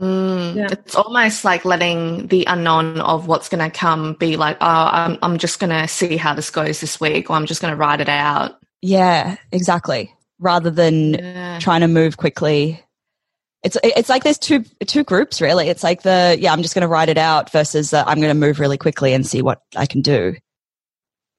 [0.00, 0.68] Mm, Yeah.
[0.70, 5.18] It's almost like letting the unknown of what's going to come be like, oh, I'm,
[5.22, 7.76] I'm just going to see how this goes this week, or I'm just going to
[7.76, 8.52] write it out.
[8.80, 10.14] Yeah, exactly.
[10.38, 11.58] Rather than Yeah.
[11.58, 12.82] trying to move quickly.
[13.62, 15.68] It's it's like there's two two groups really.
[15.68, 18.30] It's like the yeah, I'm just going to write it out versus the, I'm going
[18.34, 20.34] to move really quickly and see what I can do.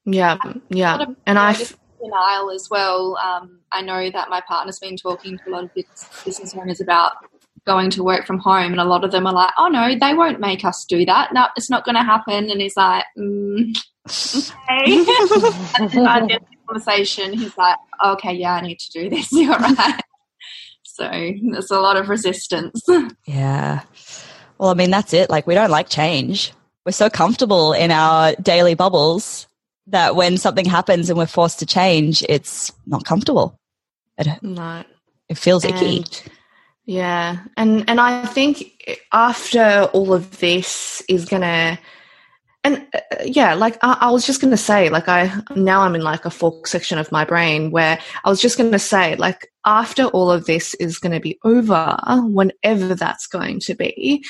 [0.05, 0.37] Yeah,
[0.69, 1.05] yeah.
[1.25, 1.53] And I,
[2.01, 3.17] denial as well.
[3.17, 5.71] Um, I know that my partner's been talking to a lot of
[6.25, 7.13] business owners about
[7.65, 10.13] going to work from home, and a lot of them are like, "Oh no, they
[10.13, 11.33] won't make us do that.
[11.33, 15.05] No, it's not going to happen." And he's like, mm, okay.
[15.79, 19.31] and then by the the conversation, he's like, okay, yeah, I need to do this.
[19.31, 20.01] You're right.
[20.83, 22.81] So there's a lot of resistance.
[23.25, 23.81] Yeah.
[24.57, 25.29] Well, I mean, that's it.
[25.31, 26.53] Like, we don't like change.
[26.85, 29.47] We're so comfortable in our daily bubbles
[29.87, 33.57] that when something happens and we're forced to change, it's not comfortable.
[34.17, 34.83] It, No.
[35.29, 36.03] it feels icky.
[36.85, 41.79] Yeah, and and I think after all of this is gonna,
[42.63, 46.01] and uh, yeah, like I, I was just gonna say, like I now I'm in
[46.01, 50.05] like a fork section of my brain where I was just gonna say, like after
[50.05, 54.25] all of this is gonna be over, whenever that's going to be,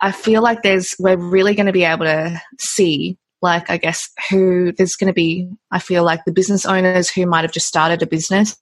[0.00, 3.18] I feel like there's we're really gonna be able to see.
[3.46, 7.26] Like, I guess who there's going to be, I feel like the business owners who
[7.26, 8.56] might have just started a business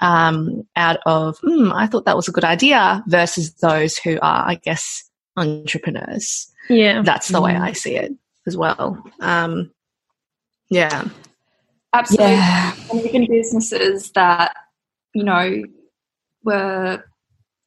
[0.00, 4.48] um, out of, mm, I thought that was a good idea, versus those who are,
[4.48, 5.04] I guess,
[5.36, 6.50] entrepreneurs.
[6.70, 7.02] Yeah.
[7.02, 7.60] That's the way Mm.
[7.60, 8.12] I see it
[8.46, 9.04] as well.
[9.20, 9.70] Um,
[10.70, 11.04] yeah.
[11.92, 12.32] Absolutely.
[12.32, 12.74] Yeah.
[12.90, 14.56] And even businesses that,
[15.14, 15.62] you know,
[16.42, 17.04] were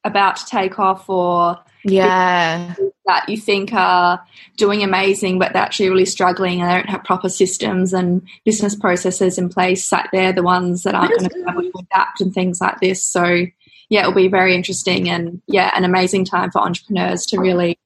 [0.04, 2.74] about to take off or Yeah.
[3.06, 4.22] that you think are
[4.56, 8.74] doing amazing but they're actually really struggling and they don't have proper systems and business
[8.74, 12.20] processes in place like they're the ones that aren't going to be able to adapt
[12.20, 13.04] and things like this.
[13.04, 13.46] So
[13.88, 17.78] yeah it'll be very interesting and yeah an amazing time for entrepreneurs to really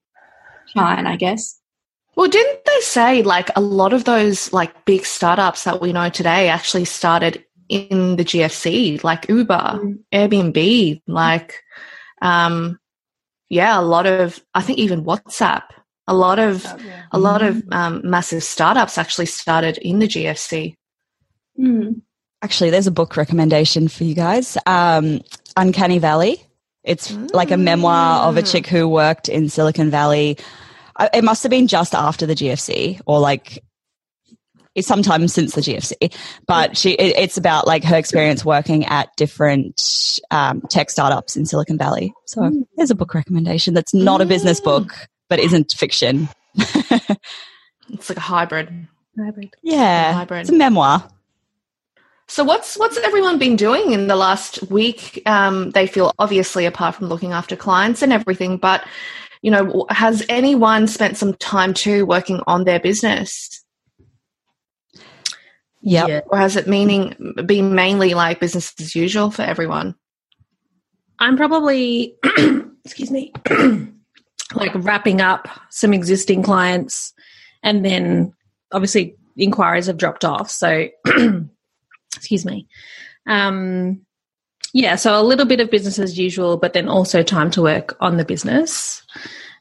[0.75, 1.61] shine i guess.
[2.17, 6.09] Well, didn't they say like a lot of those like big startups that we know
[6.11, 9.81] today actually started in the GFC, like Uber,
[10.13, 11.63] Airbnb, like,
[12.23, 12.79] um,
[13.55, 15.63] yeah, a lot of, I think even WhatsApp,
[16.09, 16.67] a lot of,
[17.13, 20.75] a lot of um, massive startups actually started in the GFC.
[21.59, 22.03] Mm.
[22.43, 24.59] Actually, there's a book recommendation for you guys.
[24.67, 25.21] Um,
[25.57, 26.45] Uncanny Valley.
[26.83, 30.37] It's like a memoir of a chick who worked in Silicon Valley.
[31.15, 33.63] It must have been just after the GFC or like
[34.75, 36.15] it's sometime since the GFC,
[36.47, 39.81] but she, it, it's about like her experience working at different
[40.31, 42.13] um, tech startups in Silicon Valley.
[42.27, 44.93] So there's a book recommendation that's not a business book,
[45.29, 46.29] but isn't fiction.
[47.91, 48.89] It's like a hybrid.
[49.19, 49.55] Hybrid.
[49.63, 50.43] Yeah, Hybrid.
[50.43, 51.09] it's a memoir.
[52.27, 55.23] So what's what's everyone been doing in the last week?
[55.27, 58.85] Um, they feel obviously apart from looking after clients and everything, but
[59.43, 63.63] you know, has anyone spent some time too working on their business,
[65.87, 66.09] Yep.
[66.09, 66.21] Yeah.
[66.29, 69.95] or has it meaning been mainly like business as usual for everyone?
[71.19, 72.17] I'm probably,
[72.85, 73.33] excuse me,
[74.55, 77.13] like wrapping up some existing clients
[77.63, 78.33] and then
[78.73, 80.51] obviously inquiries have dropped off.
[80.51, 80.89] So,
[82.17, 82.67] excuse me.
[83.27, 84.07] Um,
[84.73, 87.95] yeah, so a little bit of business as usual, but then also time to work
[88.01, 89.03] on the business,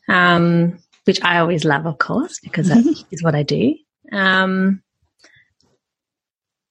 [0.08, 3.76] um, which I always love, of course, because that is what I do.
[4.14, 4.82] Um,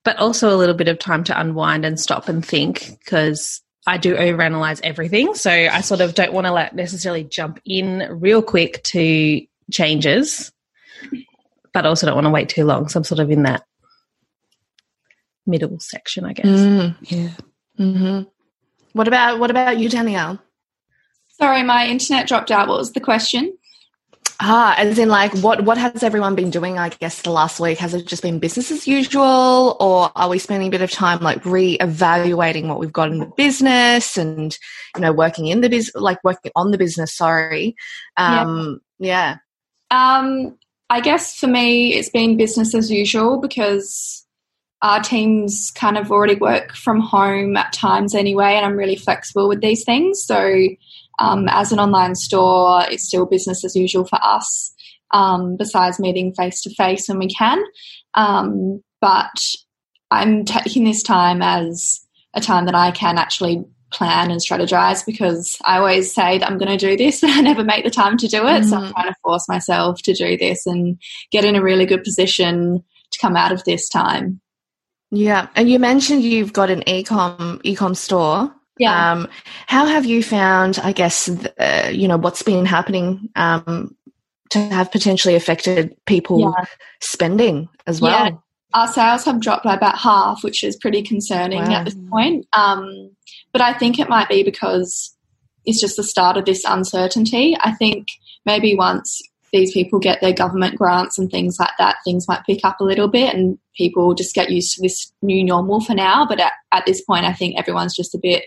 [0.04, 3.98] but also a little bit of time to unwind and stop and think because I
[3.98, 5.34] do overanalyze everything.
[5.34, 10.52] So I sort of don't want to like necessarily jump in real quick to changes,
[11.72, 12.88] but also don't want to wait too long.
[12.88, 13.64] So I'm sort of in that
[15.46, 16.46] middle section, I guess.
[16.46, 16.96] Mm.
[17.02, 17.30] Yeah.
[17.76, 18.22] hmm
[18.92, 20.40] What about what about you, Danielle?
[21.40, 23.56] sorry my internet dropped out what was the question
[24.44, 27.78] Ah, as in like what what has everyone been doing, I guess, the last week?
[27.78, 31.20] Has it just been business as usual or are we spending a bit of time
[31.20, 34.58] like re-evaluating what we've got in the business and
[34.96, 37.76] you know, working in the business like working on the business, sorry.
[38.16, 39.36] Um yeah.
[39.92, 40.58] Um,
[40.90, 44.26] I guess for me, it's been business as usual because
[44.82, 49.48] our teams kind of already work from home at times anyway, and I'm really flexible
[49.48, 50.24] with these things.
[50.24, 50.68] So,
[51.22, 54.74] um, as an online store, it's still business as usual for us,
[55.12, 57.62] um, besides meeting face to face when we can.
[58.14, 59.32] Um, but
[60.10, 62.00] I'm taking this time as
[62.34, 66.58] a time that I can actually plan and strategize because I always say that I'm
[66.58, 68.64] going to do this, but I never make the time to do it.
[68.64, 68.92] So I'm Mhm.
[68.92, 70.98] trying to force myself to do this and
[71.30, 72.82] get in a really good position
[73.12, 74.40] to come out of this time.
[75.10, 75.48] Yeah.
[75.54, 78.50] And you mentioned you've got an e-com e-com store.
[78.78, 79.12] Yeah.
[79.12, 79.28] Um,
[79.66, 83.94] how have you found, I guess, uh, you know, what's been happening um,
[84.50, 86.64] to have potentially affected people Yeah.
[87.00, 88.26] spending as well?
[88.26, 88.30] Yeah.
[88.74, 91.72] Our sales have dropped by about half, which is pretty concerning Wow.
[91.74, 92.46] at this point.
[92.54, 93.10] Um,
[93.52, 95.14] but I think it might be because
[95.66, 97.56] it's just the start of this uncertainty.
[97.60, 98.06] I think
[98.46, 99.20] maybe once
[99.52, 102.84] these people get their government grants and things like that, things might pick up a
[102.84, 106.26] little bit and people just get used to this new normal for now.
[106.26, 108.44] But at, at this point, I think everyone's just a bit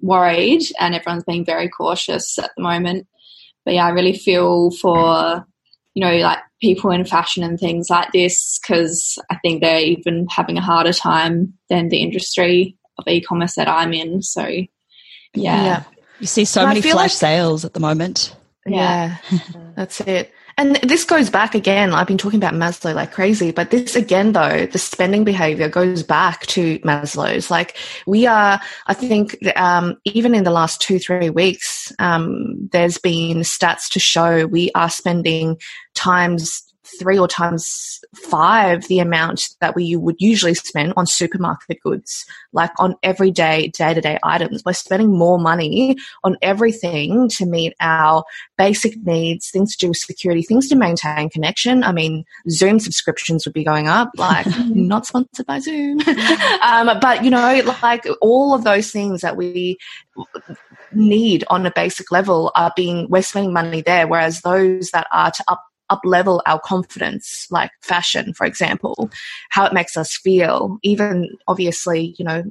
[0.00, 3.06] worried and everyone's being very cautious at the moment.
[3.64, 5.44] But yeah, I really feel for,
[5.94, 9.80] you you know, like people in fashion and things like this because I think they're
[9.80, 14.22] even having a harder time than the industry of e-commerce that I'm in.
[14.22, 14.66] So, yeah.
[15.34, 15.82] yeah.
[16.20, 18.34] You see so many flash like, sales at the moment.
[18.70, 19.38] Yeah, yeah
[19.76, 20.32] that's it.
[20.56, 21.94] And this goes back again.
[21.94, 26.02] I've been talking about Maslow like crazy, but this again, though, the spending behavior goes
[26.02, 27.50] back to Maslow's.
[27.50, 32.98] Like we are, I think, um, even in the last two, three weeks, um, there's
[32.98, 35.56] been stats to show we are spending
[35.94, 42.24] times three or times five the amount that we would usually spend on supermarket goods,
[42.52, 44.62] like on everyday, day to day items.
[44.64, 48.24] We're spending more money on everything to meet our
[48.58, 51.84] basic needs, things to do with security, things to maintain connection.
[51.84, 56.00] I mean, Zoom subscriptions would be going up, like not sponsored by Zoom.
[56.62, 59.78] um, but, you know, like all of those things that we
[60.92, 64.06] need on a basic level are being, we're spending money there.
[64.06, 69.10] Whereas those that are to up up level our confidence, like fashion, for example,
[69.50, 72.42] how it makes us feel, even obviously, you know,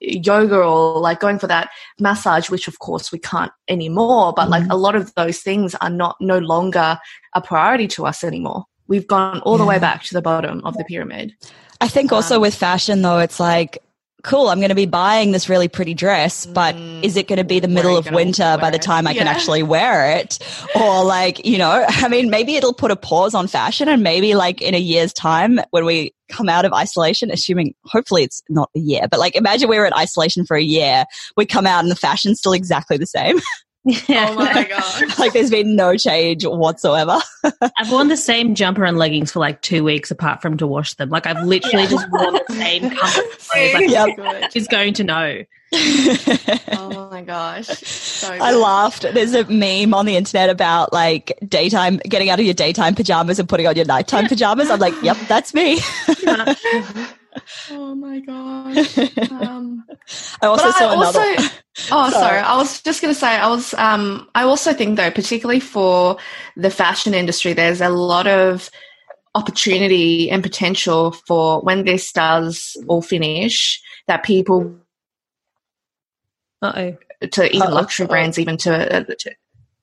[0.00, 1.70] yoga or like going for that
[2.00, 4.52] massage, which of course we can't anymore, but mm-hmm.
[4.52, 6.98] like a lot of those things are not no longer
[7.34, 8.64] a priority to us anymore.
[8.88, 11.34] We've gone all the way back to the bottom of the pyramid.
[11.80, 13.78] I think also um, with fashion though, it's like
[14.22, 17.38] cool, I'm going to be buying this really pretty dress, but mm, is it going
[17.38, 19.18] to be the middle of winter by the time I yeah.
[19.18, 20.38] can actually wear it?
[20.76, 24.34] Or like, you know, I mean, maybe it'll put a pause on fashion and maybe
[24.34, 28.70] like in a year's time when we come out of isolation, assuming hopefully it's not
[28.76, 31.04] a year, but like imagine we were in isolation for a year,
[31.36, 33.38] we come out and the fashion's still exactly the same.
[33.84, 34.28] Yeah.
[34.30, 35.18] Oh my god!
[35.18, 37.18] like there's been no change whatsoever.
[37.78, 40.94] I've worn the same jumper and leggings for like two weeks, apart from to wash
[40.94, 41.10] them.
[41.10, 41.90] Like I've literally yeah.
[41.90, 43.74] just worn the same comfort clothes.
[43.74, 44.52] Like, yep.
[44.52, 45.42] She's going to know.
[45.74, 47.66] oh my gosh!
[47.66, 49.02] So I laughed.
[49.02, 53.40] There's a meme on the internet about like daytime, getting out of your daytime pajamas
[53.40, 54.70] and putting on your nighttime pajamas.
[54.70, 55.78] I'm like, yep, that's me.
[57.70, 58.98] Oh my gosh!
[59.30, 59.84] Um,
[60.42, 61.20] I also saw I another.
[61.20, 61.54] Also,
[61.90, 62.12] oh, sorry.
[62.12, 62.38] sorry.
[62.40, 63.74] I was just going to say, I was.
[63.74, 66.16] Um, I also think though, particularly for
[66.56, 68.70] the fashion industry, there's a lot of
[69.34, 74.76] opportunity and potential for when this does all finish that people
[76.60, 76.96] uh-oh.
[77.30, 77.74] to even Uh-oh.
[77.74, 79.34] luxury brands, even to, uh, to,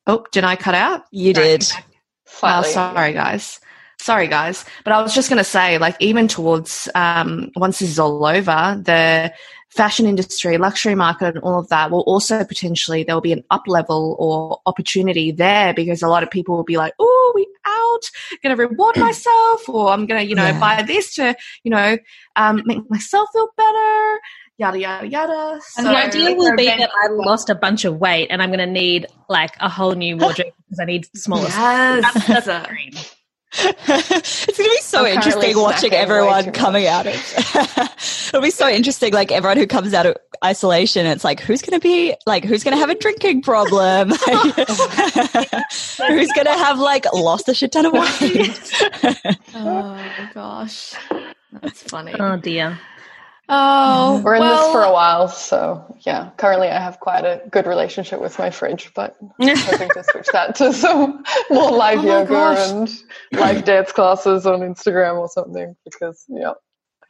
[0.07, 1.03] Oh, did I cut out?
[1.11, 1.63] You did.
[2.41, 3.59] Oh, sorry, guys.
[3.99, 4.65] Sorry, guys.
[4.83, 8.25] But I was just going to say, like, even towards um, once this is all
[8.25, 9.33] over, the
[9.69, 13.43] fashion industry, luxury market, and all of that will also potentially there will be an
[13.51, 17.45] up level or opportunity there because a lot of people will be like, "Oh, we
[17.65, 18.01] out,
[18.41, 20.59] going to reward myself, or I'm going to, you know, yeah.
[20.59, 21.97] buy this to, you know,
[22.35, 24.19] um, make myself feel better."
[24.59, 25.61] yada yada yada.
[25.61, 28.49] So, and the idea will be that I lost a bunch of weight and I'm
[28.49, 31.43] going to need like a whole new wardrobe because I need smaller.
[31.43, 32.13] Yes.
[32.13, 32.91] That's, that's a dream.
[33.51, 37.13] It's going to be so I'm interesting watching everyone coming out of
[38.27, 41.79] it'll be so interesting like everyone who comes out of isolation it's like who's going
[41.79, 44.09] to be like who's going to have a drinking problem?
[46.07, 48.73] Who's going to have like lost a shit ton of weight?
[49.53, 50.93] Oh gosh.
[51.61, 52.13] That's funny.
[52.19, 52.79] Oh dear
[53.49, 56.29] Oh, we're in well, this for a while, so yeah.
[56.37, 60.27] Currently, I have quite a good relationship with my fridge, but I'm hoping to switch
[60.31, 62.69] that to some more live oh yoga gosh.
[62.69, 62.89] and
[63.31, 65.75] live dance classes on Instagram or something.
[65.83, 66.53] Because yeah,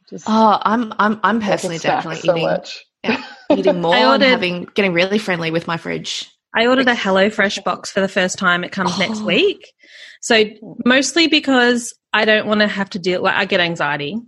[0.08, 2.84] just oh, I'm I'm I'm personally definitely so eating much.
[3.02, 6.30] Yeah, eating more ordered, and having getting really friendly with my fridge.
[6.54, 8.62] I ordered a HelloFresh box for the first time.
[8.62, 8.98] It comes oh.
[8.98, 9.72] next week,
[10.20, 10.44] so
[10.84, 13.22] mostly because I don't want to have to deal.
[13.22, 14.18] Like I get anxiety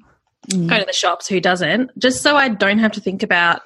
[0.50, 0.68] mm.
[0.68, 1.96] go to the shops, who doesn't?
[1.98, 3.62] Just so I don't have to think about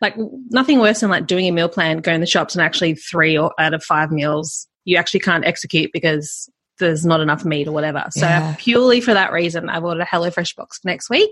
[0.00, 0.14] like
[0.50, 3.38] nothing worse than like doing a meal plan, going to the shops and actually three
[3.38, 6.48] or out of five meals you actually can't execute because
[6.78, 8.04] there's not enough meat or whatever.
[8.10, 8.54] So yeah.
[8.58, 11.30] purely for that reason, I've ordered a HelloFresh box for next week,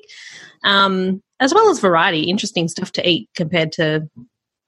[0.64, 4.08] um, as well as variety, interesting stuff to eat compared to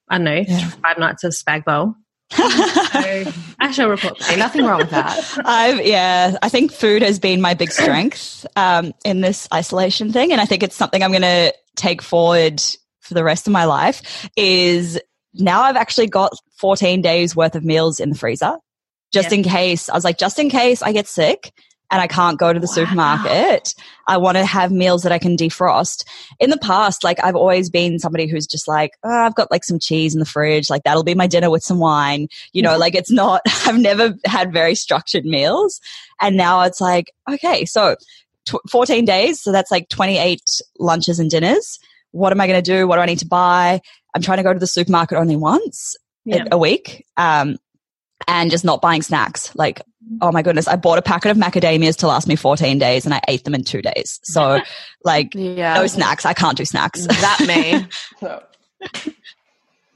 [0.09, 0.69] I don't know yeah.
[0.69, 1.95] five nights of spag bowl.
[2.33, 4.21] So I shall report.
[4.37, 5.41] Nothing wrong with that.
[5.45, 10.33] I've yeah, I think food has been my big strength um, in this isolation thing,
[10.33, 12.61] and I think it's something I'm going to take forward
[13.01, 14.29] for the rest of my life.
[14.37, 15.01] Is
[15.35, 18.57] now I've actually got 14 days worth of meals in the freezer,
[19.13, 19.39] just yeah.
[19.39, 19.89] in case.
[19.89, 21.53] I was like, just in case I get sick
[21.91, 22.73] and I can't go to the wow.
[22.75, 23.75] supermarket.
[24.07, 26.05] I want to have meals that I can defrost.
[26.41, 29.65] In the past, like I've always been somebody who's just like, oh, I've got like
[29.65, 30.71] some cheese in the fridge.
[30.71, 32.29] Like that'll be my dinner with some wine.
[32.53, 35.81] You know, like it's not, I've never had very structured meals.
[36.21, 37.97] And now it's like, okay, so
[38.47, 39.41] t- 14 days.
[39.41, 40.41] So that's like 28
[40.79, 41.79] lunches and dinners.
[42.13, 42.89] What am I going to do?
[42.89, 43.81] What do I need to buy?
[44.15, 46.45] I'm trying to go to the supermarket only once yeah.
[46.51, 47.07] a, a week.
[47.17, 47.59] Um,
[48.29, 49.55] and just not buying snacks.
[49.55, 49.83] Like,
[50.21, 53.15] oh my goodness, I bought a packet of macadamias to last me 14 days and
[53.15, 54.21] I ate them in two days.
[54.25, 54.61] So,
[55.05, 55.75] like, Yeah.
[55.75, 56.25] no snacks.
[56.25, 57.07] I can't do snacks.
[57.07, 57.87] that me.
[58.23, 58.43] No.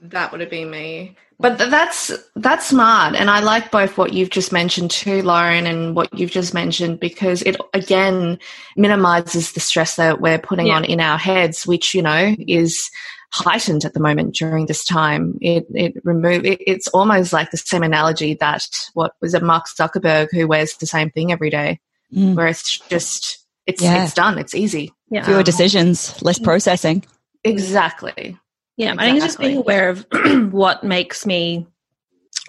[0.03, 1.15] That would have been me.
[1.39, 5.65] But th- that's that's smart, and I like both what you've just mentioned too, Lauren,
[5.67, 8.37] and what you've just mentioned because it again
[8.75, 10.75] minimizes the stress that we're putting Yeah.
[10.77, 12.89] on in our heads, which you know is
[13.33, 15.37] heightened at the moment during this time.
[15.41, 18.63] It it remove it, it's almost like the same analogy that
[18.93, 21.79] what was it Mark Zuckerberg who wears the same thing every day,
[22.13, 22.35] Mm.
[22.35, 24.03] where it's just it's Yeah.
[24.03, 24.93] it's done, it's easy.
[25.09, 25.23] Yeah.
[25.25, 27.05] Fewer decisions, less processing.
[27.43, 28.37] Exactly.
[28.77, 30.05] Yeah, I think it's just being aware of
[30.51, 31.67] what makes me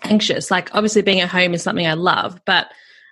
[0.05, 0.51] anxious.
[0.51, 2.69] Like, obviously, being at home is something I love, but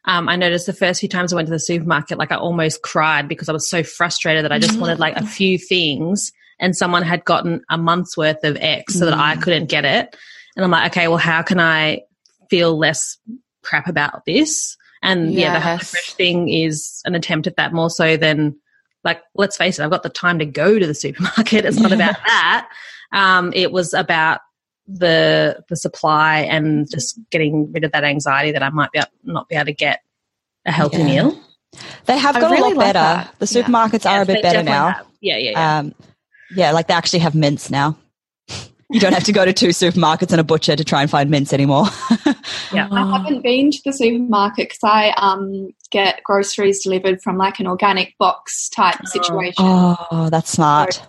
[0.06, 2.82] um, I noticed the first few times I went to the supermarket, like I almost
[2.82, 6.76] cried because I was so frustrated that I just wanted like a few things, and
[6.76, 10.14] someone had gotten a month's worth of X so that I couldn't get it.
[10.56, 12.02] And I'm like, okay, well, how can I
[12.50, 13.16] feel less
[13.62, 14.76] crap about this?
[15.02, 15.92] And yeah, the Yes.
[15.94, 18.56] HelloFresh thing is an attempt at that more so than
[19.02, 21.90] like let's face it i've got the time to go to the supermarket it's not
[21.90, 22.68] about that
[23.12, 24.40] um, it was about
[24.86, 29.48] the the supply and just getting rid of that anxiety that i might be not
[29.48, 30.00] be able to get
[30.66, 31.04] a healthy Yeah.
[31.04, 31.40] meal
[32.04, 32.98] They have got really a lot like better.
[32.98, 33.34] that.
[33.38, 33.62] The Yeah.
[33.66, 34.90] supermarkets are Yes, a bit better now.
[34.90, 35.06] have.
[35.22, 35.94] yeah yeah yeah Um,
[36.54, 37.96] yeah, like they actually have mints now.
[38.92, 41.30] You don't have to go to two supermarkets and a butcher to try and find
[41.30, 41.86] mints anymore.
[42.72, 47.60] yeah I haven't been to the supermarket because I um, get groceries delivered from like
[47.60, 49.54] an organic box type situation.
[49.58, 51.06] oh, that's smart.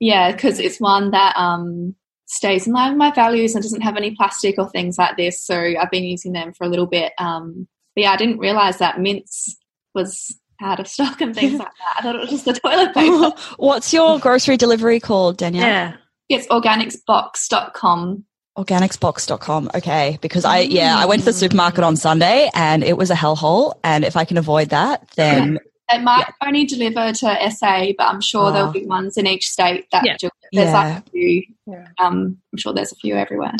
[0.00, 1.94] Yeah, because it's one that um,
[2.26, 5.40] stays in line with my values and doesn't have any plastic or things like this.
[5.40, 7.12] So I've been using them for a little bit.
[7.18, 9.56] Um, but yeah, I didn't realize that mints
[9.94, 11.94] was out of stock and things like that.
[11.98, 13.32] I thought it was just the toilet paper.
[13.56, 15.66] What's your grocery delivery called, Danielle?
[15.66, 15.96] yeah
[16.28, 18.24] it's organicsbox.com.
[18.56, 19.70] Organicsbox.com.
[19.74, 20.18] Okay.
[20.20, 23.74] Because I, yeah, I went to the supermarket on Sunday and it was a hellhole.
[23.82, 25.58] And if I can avoid that, then
[25.92, 28.50] It might only deliver to SA, but I'm sure Ah.
[28.52, 30.16] there'll be ones in each state that Yeah.
[30.20, 30.32] do it.
[30.52, 30.78] There's Yeah.
[30.94, 31.42] like a few.
[31.66, 31.84] Yeah.
[31.98, 33.54] Um, I'm sure there's a few everywhere.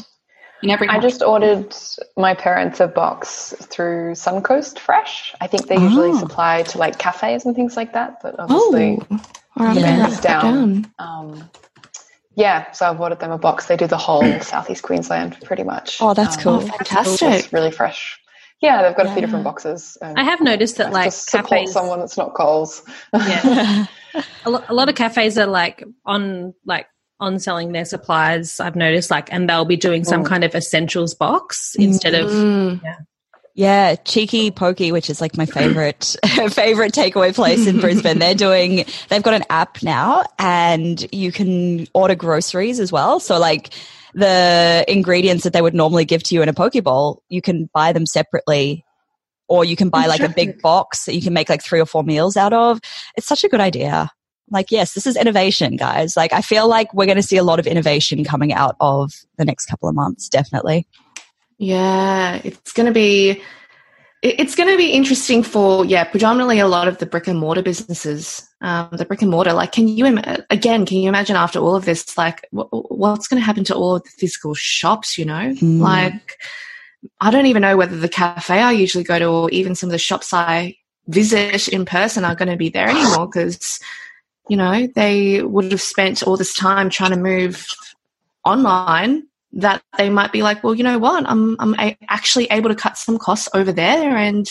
[0.63, 1.75] In every I just ordered
[2.17, 5.35] my parents a box through Suncoast Fresh.
[5.41, 6.19] I think they usually Oh.
[6.19, 9.21] supply to like cafes and things like that, but obviously, Oh,
[9.57, 9.87] all right, Yeah.
[9.87, 10.83] I'm gonna It's write that down.
[10.83, 10.93] down.
[10.99, 11.51] um,
[12.35, 12.71] yeah.
[12.73, 13.67] So I've ordered them a box.
[13.67, 15.99] They do the whole southeast Queensland pretty much.
[16.01, 16.61] Oh, that's Um, cool.
[16.61, 17.33] Fantastic.
[17.45, 18.19] It's really fresh.
[18.61, 19.97] Yeah, they've got a few different boxes.
[20.03, 22.83] And i have noticed that like to support cafes someone that's not Coles.
[23.15, 23.87] yeah
[24.45, 26.87] a, lo- a lot of cafes are like on like
[27.21, 30.27] on selling their supplies i've noticed like and they'll be doing some Mm.
[30.27, 32.81] kind of essentials box instead of Mm.
[33.57, 36.17] Yeah, Cheeky Pokey, which is like my favorite
[36.51, 38.19] favorite takeaway place in Brisbane.
[38.21, 43.19] They're doing they've got an app now and you can order groceries as well.
[43.21, 43.75] So like
[44.15, 47.69] the ingredients that they would normally give to you in a poke bowl, you can
[47.75, 48.85] buy them separately
[49.49, 51.87] or you can buy like a big box that you can make like three or
[51.87, 52.81] four meals out of.
[53.17, 54.11] It's such a good idea.
[54.51, 56.17] Like, yes, this is innovation, guys.
[56.17, 59.13] Like, I feel like we're going to see a lot of innovation coming out of
[59.37, 60.87] the next couple of months, definitely.
[61.59, 63.43] Yeah, it's going to be
[64.23, 67.63] it's going to be interesting for yeah, predominantly a lot of the brick and mortar
[67.63, 68.47] businesses.
[68.61, 70.21] Um, the brick and mortar, like, can you im-
[70.51, 70.85] again?
[70.85, 73.97] Can you imagine after all of this, like, wh- what's going to happen to all
[73.97, 75.17] of the physical shops?
[75.17, 75.81] You know, Hmm.
[75.81, 76.37] like,
[77.21, 79.93] I don't even know whether the cafe I usually go to, or even some of
[79.93, 80.77] the shops I
[81.09, 83.81] visit in person, are going to be there anymore because
[84.51, 87.65] you know they would have spent all this time trying to move
[88.45, 89.23] online
[89.53, 92.75] that they might be like, well, you know what, I'm I'm a- actually able to
[92.75, 94.47] cut some costs over there, and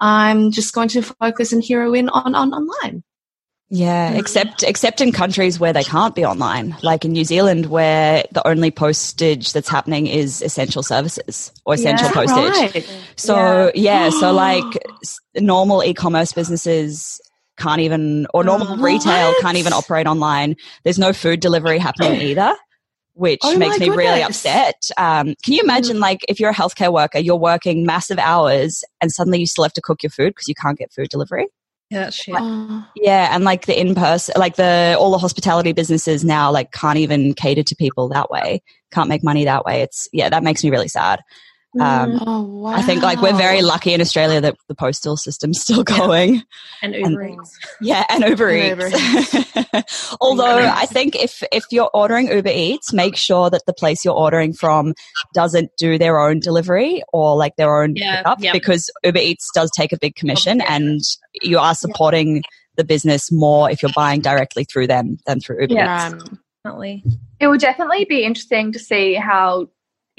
[0.00, 3.02] I'm just going to focus and hero in on on online.
[3.72, 4.18] Yeah, mm.
[4.18, 8.46] except except in countries where they can't be online, like in New Zealand, where the
[8.46, 12.12] only postage that's happening is essential services or essential Yeah.
[12.12, 12.74] postage.
[12.74, 12.98] Right.
[13.16, 14.64] So yeah, so like
[15.36, 17.20] normal e-commerce businesses
[17.60, 20.56] can't even, or normal Oh, retail can't even operate online.
[20.84, 22.56] There's no food delivery happening either,
[23.14, 24.76] which Oh makes me really upset.
[24.96, 29.12] Um, can you imagine, like, if you're a healthcare worker, you're working massive hours, and
[29.12, 31.46] suddenly you still have to cook your food because you can't get food delivery?
[31.90, 32.86] yeah that's shit Oh.
[32.96, 36.98] Yeah, and like the in person, like the all the hospitality businesses now, like can't
[36.98, 38.62] even cater to people that way.
[38.90, 39.82] Can't make money that way.
[39.82, 41.20] It's yeah, that makes me really sad.
[41.78, 42.70] Um, Oh, wow.
[42.72, 46.42] I think like we're very lucky in Australia that the postal system's still going.
[46.82, 50.16] and uber eats Yeah, and Uber And Eats.
[50.20, 54.14] Although I think if if you're ordering Uber Eats, make sure that the place you're
[54.14, 54.94] ordering from
[55.34, 58.52] doesn't do their own delivery or like their own Yeah, pickup yeah.
[58.52, 60.74] because Uber Eats does take a big commission Yeah.
[60.74, 61.00] and
[61.42, 62.42] you are supporting
[62.76, 66.06] the business more if you're buying directly through them than through Uber Yeah.
[66.06, 66.14] Eats.
[66.24, 67.04] Um, definitely
[67.38, 69.68] It will definitely be interesting to see how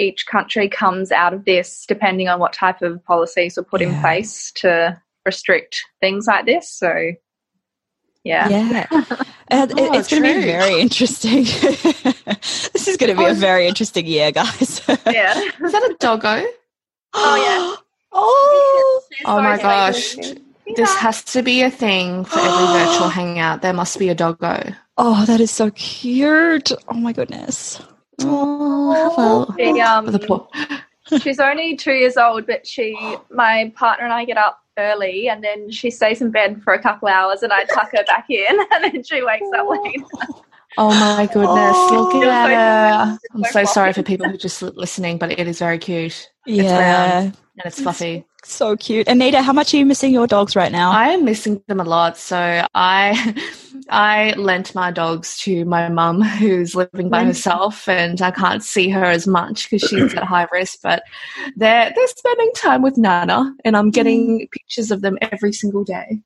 [0.01, 3.97] each country comes out of this depending on what type of policies were put in
[4.01, 6.67] place to restrict things like this.
[6.69, 7.11] So,
[8.23, 8.49] yeah.
[8.49, 8.87] Yeah.
[9.51, 11.43] Uh, Oh, it's going to be very interesting.
[11.43, 14.81] this is going to be a very interesting year, guys.
[14.87, 15.37] Yeah.
[15.37, 16.41] Is that a doggo?
[17.13, 17.75] Oh, yeah.
[18.13, 20.15] oh, Oh my gosh.
[20.77, 23.61] This has to be a thing for every virtual hangout.
[23.61, 24.73] There must be a doggo.
[24.97, 26.71] oh, that is so cute.
[26.87, 27.81] Oh my goodness.
[28.25, 29.55] Oh, well.
[29.57, 30.47] She, um, The poor-
[31.21, 32.95] she's only two years old, but she,
[33.29, 36.81] my partner and I get up early and then she stays in bed for a
[36.81, 40.01] couple hours and I tuck her back in and then she wakes up late.
[40.77, 42.09] Oh my goodness, Oh.
[42.13, 42.49] look at
[43.09, 43.13] her.
[43.15, 45.77] It's I'm so so sorry for people who are just listening, but it is very
[45.77, 47.23] cute Yeah.
[47.23, 48.23] and it's fluffy.
[48.45, 49.07] So cute.
[49.09, 50.91] Anita, how much are you missing your dogs right now?
[50.91, 52.17] I am missing them a lot.
[52.17, 53.45] So I
[53.91, 58.87] I lent my dogs to my mum who's living by herself and I can't see
[58.89, 61.03] her as much because she's at high risk, but
[61.57, 64.51] they're they're spending time with Nana and I'm getting mm.
[64.51, 66.21] pictures of them every single day.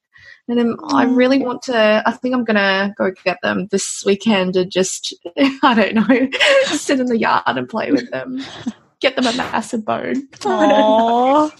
[0.47, 1.13] And then I oh.
[1.13, 5.15] really want to I think I'm gonna go get them this weekend and just
[5.63, 6.29] I don't know,
[6.65, 8.43] sit in the yard and play with them.
[9.01, 10.25] Get them a massive bone.
[10.37, 11.51] Aww.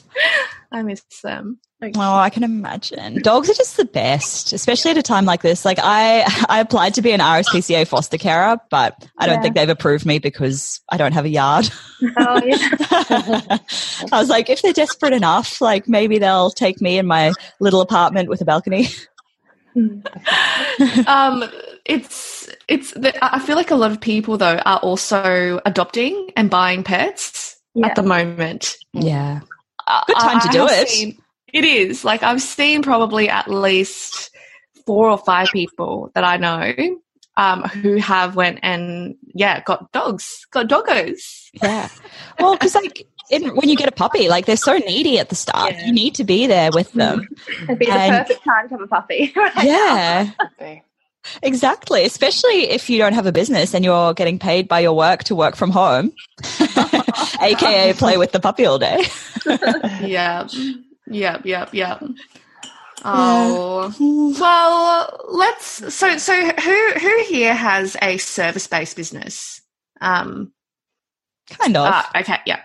[0.71, 1.59] I miss them.
[1.95, 3.21] Oh, I can imagine.
[3.21, 5.65] Dogs are just the best, especially at a time like this.
[5.65, 9.41] Like I, I applied to be an RSPCA foster carer, but I don't Yeah.
[9.41, 11.69] think they've approved me because I don't have a yard.
[12.17, 12.57] Oh, yeah.
[14.11, 17.81] I was like, if they're desperate enough, like maybe they'll take me in my little
[17.81, 18.88] apartment with a balcony.
[21.07, 21.43] um,
[21.86, 22.91] it's it's.
[22.93, 27.57] The, I feel like a lot of people though are also adopting and buying pets
[27.73, 27.88] Yeah.
[27.88, 28.75] at the moment.
[28.93, 29.41] Yeah.
[30.07, 30.89] Good time I- to do it.
[30.89, 31.17] seen-
[31.55, 34.29] it is like I've seen probably at least
[34.85, 36.73] four or five people that I know
[37.37, 41.49] um, who have went and yeah got dogs, got doggos.
[41.53, 41.87] Yeah.
[42.39, 45.35] Well, because like in, when you get a puppy, like they're so needy at the
[45.35, 45.71] start.
[45.71, 45.85] Yeah.
[45.85, 47.25] You need to be there with them.
[47.63, 49.31] It'd be the perfect time to have a puppy.
[49.35, 49.63] right?
[49.63, 50.31] Yeah.
[51.41, 55.23] Exactly, especially if you don't have a business and you're getting paid by your work
[55.23, 56.11] to work from home,
[57.41, 59.05] aka play with the puppy all day.
[60.01, 60.47] Yeah,
[61.07, 62.03] yep, yep, yep.
[63.03, 63.93] Oh
[64.39, 65.93] well, let's.
[65.93, 69.61] So, so who who here has a service based business?
[70.01, 70.51] Um,
[71.49, 71.87] Kind of.
[71.87, 72.61] Ah, okay, yeah.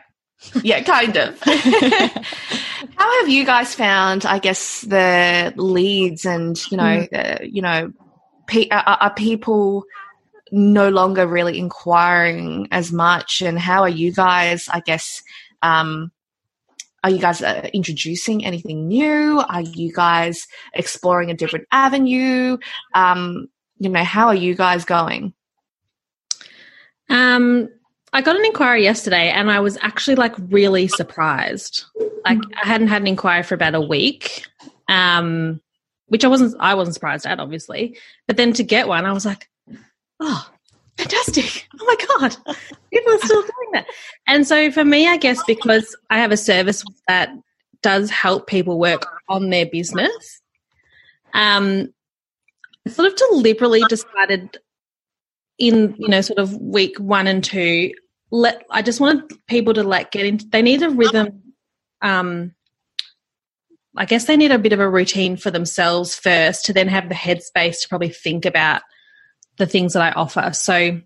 [0.62, 1.38] Yeah, kind of.
[1.44, 7.92] How have you guys found, I guess, the leads and, you know, uh, you know,
[8.46, 9.84] pe- are, are people
[10.50, 13.42] no longer really inquiring as much?
[13.42, 15.22] And how are you guys, I guess,
[15.62, 16.10] um,
[17.02, 19.40] are you guys uh, introducing anything new?
[19.40, 22.58] Are you guys exploring a different avenue?
[22.94, 23.48] Um,
[23.78, 25.32] you know, how are you guys going?
[27.08, 27.68] Um,
[28.12, 31.84] I got an inquiry yesterday and I was actually like really surprised.
[32.24, 34.46] Like I hadn't had an inquiry for about a week.
[34.88, 35.60] Um,
[36.08, 37.96] which I wasn't I wasn't surprised at obviously.
[38.26, 39.48] But then to get one I was like,
[40.18, 40.50] "Oh,
[41.00, 41.68] fantastic.
[41.80, 42.56] Oh my god.
[42.92, 43.86] People are still doing that."
[44.26, 47.30] And so for me I guess because I have a service that
[47.82, 50.40] does help people work on their business,
[51.34, 51.92] um
[52.86, 54.58] I sort of deliberately decided
[55.60, 57.92] in you know sort of week one and two
[58.30, 61.42] let i just wanted people to like get into they need a rhythm
[62.00, 62.52] um
[63.96, 67.08] i guess they need a bit of a routine for themselves first to then have
[67.08, 68.80] the headspace to probably think about
[69.60, 71.00] the things that i offer so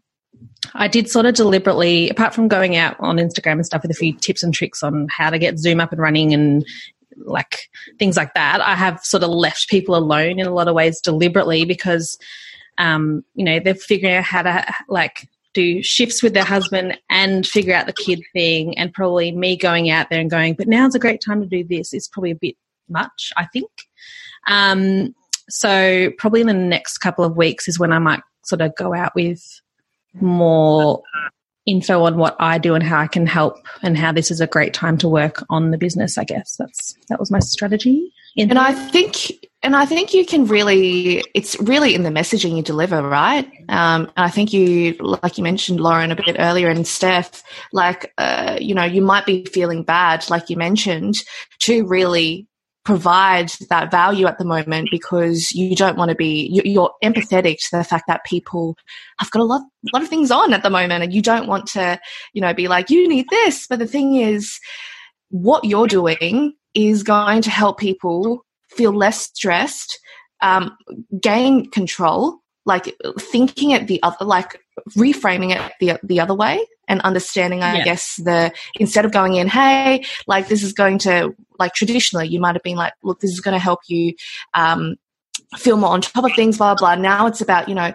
[0.75, 3.95] i did sort of deliberately apart from going out on instagram and stuff with a
[3.95, 6.65] few tips and tricks on how to get zoom up and running and
[7.19, 10.75] like things like that i have sort of left people alone in a lot of
[10.75, 12.19] ways deliberately because
[12.79, 17.47] um, you know, they're figuring out how to like do shifts with their husband and
[17.47, 20.95] figure out the kid thing, and probably me going out there and going, but now's
[20.95, 22.57] a great time to do this is probably a bit
[22.89, 23.71] much, I think.
[24.47, 25.15] Um,
[25.49, 28.95] so probably in the next couple of weeks is when I might sort of go
[28.95, 29.43] out with
[30.21, 31.03] more
[31.67, 34.47] info on what I do and how I can help and how this is a
[34.47, 36.57] great time to work on the business, I guess.
[36.57, 38.13] That's that was my strategy.
[38.37, 39.33] In And I think,
[39.63, 43.49] and I think you can really, it's really in the messaging you deliver, right?
[43.69, 48.59] Um, I think you, like you mentioned, Lauren, a bit earlier, and Steph, like, uh,
[48.61, 51.15] you know, you might be feeling bad, like you mentioned,
[51.61, 52.49] to really
[52.85, 57.57] provide that value at the moment because you don't want to be, you- you're empathetic
[57.59, 58.76] to the fact that people
[59.18, 59.62] have got a lot,
[59.93, 61.99] lot of things on at the moment, and you don't want to,
[62.35, 63.66] you know, be like, you need this.
[63.66, 64.61] But the thing is,
[65.30, 69.99] what you're doing is going to help people feel less stressed,
[70.43, 70.76] um,
[71.20, 74.61] gain control, like thinking it the other, like
[74.91, 76.64] reframing it the the other way.
[76.89, 77.85] And understanding, I Yeah.
[77.85, 82.41] guess, the instead of going in, hey, like this is going to, like traditionally, you
[82.41, 84.14] might have been like, look, this is going to help you
[84.55, 84.97] um,
[85.57, 87.03] feel more on top of things, blah, blah, blah.
[87.03, 87.93] Now it's about, you know,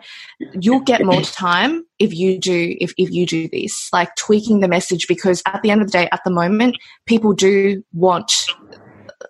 [0.53, 4.67] you'll get more time if you do, if, if you do this, like tweaking the
[4.67, 8.31] message, because at the end of the day, at the moment, people do want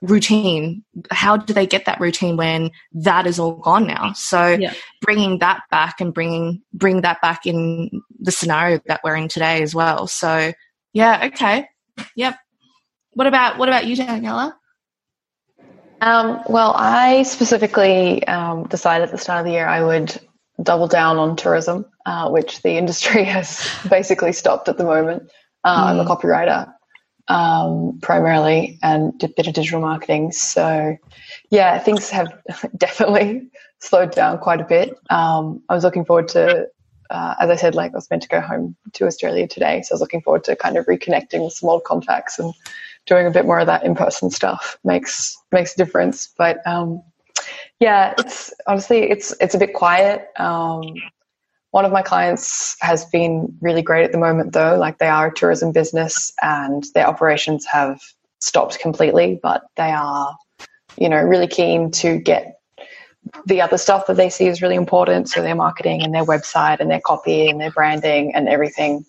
[0.01, 0.83] routine.
[1.11, 4.13] How do they get that routine when that is all gone now?
[4.13, 4.73] So Yeah.
[5.01, 7.89] bringing that back and bringing, bring that back in
[8.19, 10.07] the scenario that we're in today as well.
[10.07, 10.53] So
[10.93, 11.67] yeah, okay.
[12.15, 12.37] Yep.
[13.13, 14.53] What about, what about you, Daniela?
[16.01, 20.17] Um, well, I specifically um, decided at the start of the year I would
[20.61, 25.23] double down on tourism, uh, which the industry has basically stopped at the moment.
[25.63, 26.71] Uh, I'm a copywriter
[27.29, 30.31] um, primarily and did a bit of digital marketing.
[30.31, 30.97] So,
[31.49, 32.27] yeah, things have
[32.77, 33.49] definitely
[33.79, 34.97] slowed down quite a bit.
[35.09, 36.67] Um, I was looking forward to,
[37.09, 39.81] uh, as I said, like I was meant to go home to Australia today.
[39.83, 42.53] So I was looking forward to kind of reconnecting with some old contacts and
[43.05, 46.29] doing a bit more of that in-person stuff makes makes a difference.
[46.37, 47.01] But um,
[47.79, 50.27] yeah, it's honestly it's it's a bit quiet.
[51.71, 54.77] One of my clients has been really great at the moment, though.
[54.77, 58.01] Like they are a tourism business and their operations have
[58.39, 60.35] stopped completely, but they are,
[60.97, 62.55] you know, really keen to get
[63.45, 65.29] the other stuff that they see is really important.
[65.29, 69.05] So their marketing and their website and their copy and their branding and everything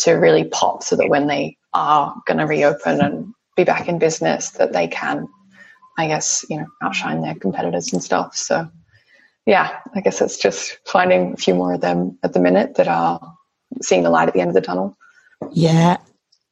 [0.00, 3.98] to really pop so that when they are going to reopen and be back in
[3.98, 5.28] business that they can
[5.98, 8.68] i guess you know outshine their competitors and stuff so
[9.46, 12.88] yeah i guess it's just finding a few more of them at the minute that
[12.88, 13.34] are
[13.82, 14.96] seeing the light at the end of the tunnel
[15.52, 15.98] Yeah.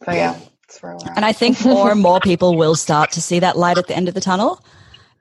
[0.04, 3.22] so yeah that's where we're And I think more and more people will start to
[3.22, 4.62] see that light at the end of the tunnel.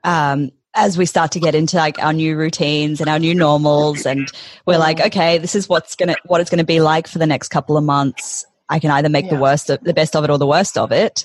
[0.04, 4.04] Um, as we start to get into like our new routines and our new normals
[4.04, 4.30] and
[4.66, 7.48] we're like, okay, this is what's gonna what it's gonna be like for the next
[7.48, 8.44] couple of months.
[8.68, 10.92] I can either make the worst of the best of it or the worst of
[10.92, 11.24] it.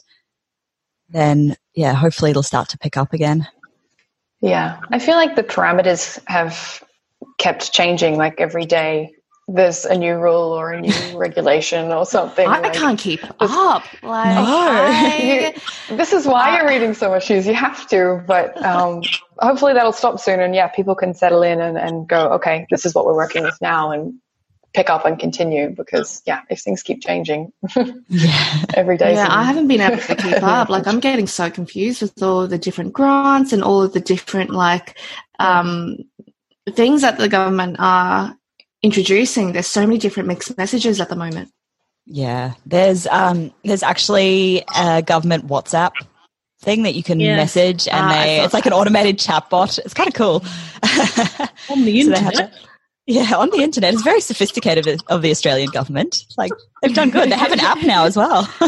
[1.10, 3.46] Then yeah, hopefully it'll start to pick up again.
[4.44, 6.84] Yeah, I feel like the parameters have
[7.38, 8.18] kept changing.
[8.18, 9.14] Like every day,
[9.48, 12.46] there's a new rule or a new regulation or something.
[12.46, 13.84] I, I like- can't keep up.
[14.04, 14.44] Like, No.
[14.46, 15.56] I-
[15.96, 17.48] this is why you're reading so much news.
[17.48, 19.02] You have to, but um,
[19.40, 20.42] hopefully that'll stop soon.
[20.42, 23.44] And yeah, people can settle in and, and go, okay, this is what we're working
[23.44, 24.14] with now, and
[24.74, 25.70] pick up and continue.
[25.70, 27.52] Because yeah, if things keep changing
[28.10, 28.64] Yeah.
[28.76, 30.70] every day, yeah, I haven't been able to keep up.
[30.70, 34.50] Like, I'm getting so confused with all the different grants and all of the different
[34.52, 34.98] like
[35.40, 35.98] um,
[36.72, 38.38] things that the government are
[38.82, 39.54] introducing.
[39.54, 41.50] There's so many different mixed messages at the moment.
[42.06, 42.54] Yeah.
[42.66, 45.92] There's um there's actually a government WhatsApp
[46.60, 47.38] thing that you can Yes.
[47.38, 49.78] message and Ah, they it's like an automated chat bot.
[49.78, 50.44] It's kind of cool.
[51.70, 52.34] On the So internet.
[52.36, 52.54] that-
[53.06, 53.94] Yeah, on the internet.
[53.94, 56.24] It's very sophisticated of- the Australian government.
[56.38, 56.52] Like
[56.82, 57.30] they've done good.
[57.30, 58.50] They have an app now as well.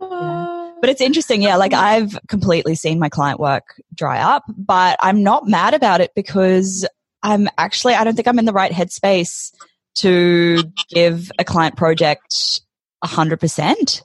[0.00, 1.56] but it's interesting, yeah.
[1.56, 6.12] Like I've completely seen my client work dry up, but I'm not mad about it
[6.14, 6.86] because
[7.22, 9.52] I'm actually I don't think I'm in the right headspace
[9.96, 12.60] to give a client project
[13.02, 14.02] a hundred percent.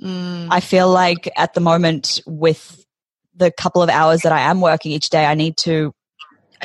[0.00, 0.48] Mm.
[0.50, 2.84] I feel like at the moment with
[3.34, 5.92] the couple of hours that I am working each day, I need to,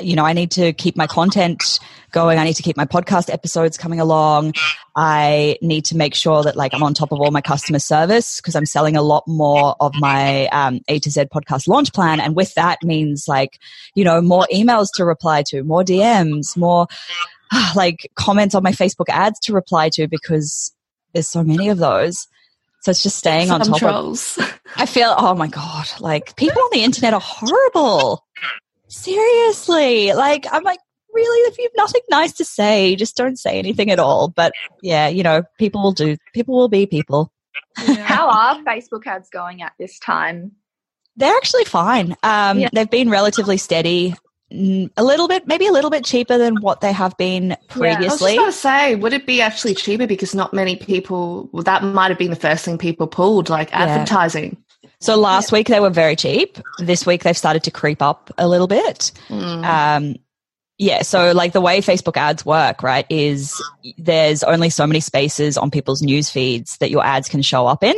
[0.01, 1.79] you know, I need to keep my content
[2.15, 2.39] going.
[2.39, 4.53] I need to keep my podcast episodes coming along.
[4.95, 8.37] I need to make sure that like I'm on top of all my customer service
[8.37, 12.21] because I'm selling a lot more of my um, A to Z podcast launch plan.
[12.21, 13.59] And with that means like,
[13.95, 16.87] you know, more emails to reply to, more DMs, more
[17.75, 20.73] like comments on my Facebook ads to reply to because
[21.13, 22.27] there's so many of those.
[22.81, 24.39] So it's just staying on Some top of trolls.
[24.77, 28.23] I feel, oh my God, like people on the internet are horrible.
[28.87, 30.13] Seriously.
[30.13, 30.79] Like, I'm like,
[31.15, 34.27] really, if you have nothing nice to say, just don't say anything at all.
[34.27, 34.51] But
[34.81, 37.31] yeah, you know, people will do, people will be people.
[37.75, 40.51] How are Facebook ads going at this time?
[41.15, 42.15] They're actually fine.
[42.23, 42.69] Um, Yeah.
[42.73, 44.15] They've been relatively steady,
[44.51, 47.57] a little bit, maybe a little bit cheaper than what they have been I was
[47.57, 48.37] just previously.
[48.37, 51.49] to say, would it be actually cheaper because not many people?
[51.51, 54.57] Well, that might have been the first thing people pulled, like advertising.
[55.01, 56.57] So last week they were very cheap.
[56.79, 59.11] This week they've started to creep up a little bit.
[59.29, 59.65] Mm.
[59.65, 60.15] Um,
[60.77, 63.61] yeah, so like the way Facebook ads work, right, is
[63.97, 67.83] there's only so many spaces on people's news feeds that your ads can show up
[67.83, 67.95] in.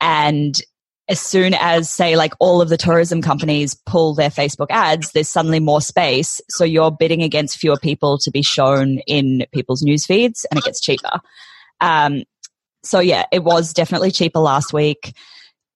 [0.00, 0.60] And
[1.08, 5.28] as soon as, say, like all of the tourism companies pull their Facebook ads, there's
[5.28, 6.40] suddenly more space.
[6.48, 10.64] So you're bidding against fewer people to be shown in people's news feeds and it
[10.64, 11.20] gets cheaper.
[11.80, 12.24] Um,
[12.84, 15.14] so yeah, it was definitely cheaper last week.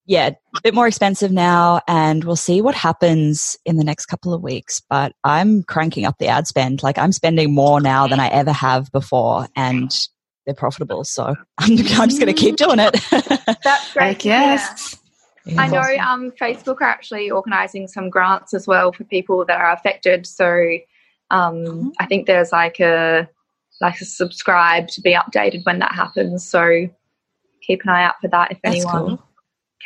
[0.07, 4.33] Yeah, a bit more expensive now, and we'll see what happens in the next couple
[4.33, 4.81] of weeks.
[4.89, 6.83] But I'm cranking up the ad spend.
[6.83, 9.91] Like I'm spending more now than I ever have before, and
[10.45, 11.05] they're profitable.
[11.05, 12.95] So I'm, I'm just going to keep doing it.
[13.65, 14.07] That's great.
[14.07, 14.97] Heck yes.
[15.45, 15.61] Yeah.
[15.61, 19.73] I know um, Facebook are actually organising some grants as well for people that are
[19.73, 20.27] affected.
[20.27, 20.79] So
[21.31, 23.29] um, I think there's like a
[23.81, 26.49] like a subscribe to be updated when that happens.
[26.49, 26.89] So
[27.63, 29.26] keep an eye out for that if That's anyone cool.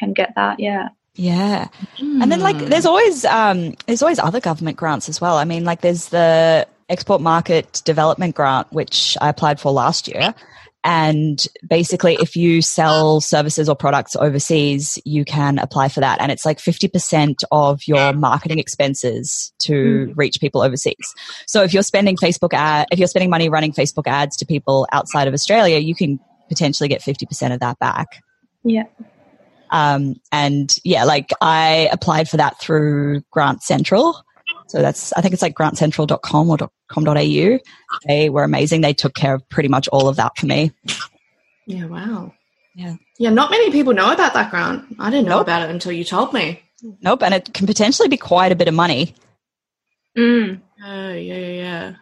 [0.01, 0.59] Can get that.
[0.59, 0.89] Yeah.
[1.15, 1.69] Yeah.
[1.99, 2.67] And then like Hmm.
[2.67, 5.37] there's always um there's always other government grants as well.
[5.37, 10.35] I mean like there's the export market development grant which I applied for last year
[10.83, 11.39] and
[11.69, 16.47] basically if you sell services or products overseas you can apply for that and it's
[16.47, 21.15] like 50% of your marketing expenses to reach people overseas.
[21.47, 24.89] So if you're spending Facebook ad if you're spending money running Facebook ads to people
[24.91, 28.23] outside of Australia you can potentially get 50% of that back.
[28.65, 28.85] Yeah.
[29.71, 34.23] Um, and yeah, like I applied for that through Grant Central.
[34.69, 36.59] So that's, I think it's like grantcentral.com or
[36.89, 37.59] .com.au.
[38.07, 38.81] They were amazing.
[38.81, 40.73] They took care of pretty much all of that for me.
[41.67, 42.33] Yeah, wow.
[42.75, 42.97] Yeah.
[43.19, 44.85] Yeah, not many people know about that grant.
[44.99, 45.43] I didn't know Nope.
[45.43, 46.63] about it until you told me.
[47.03, 47.23] Nope.
[47.23, 49.15] And it can potentially be quite a bit of money.
[50.17, 50.61] Mm.
[50.85, 51.93] Oh, yeah, yeah, yeah.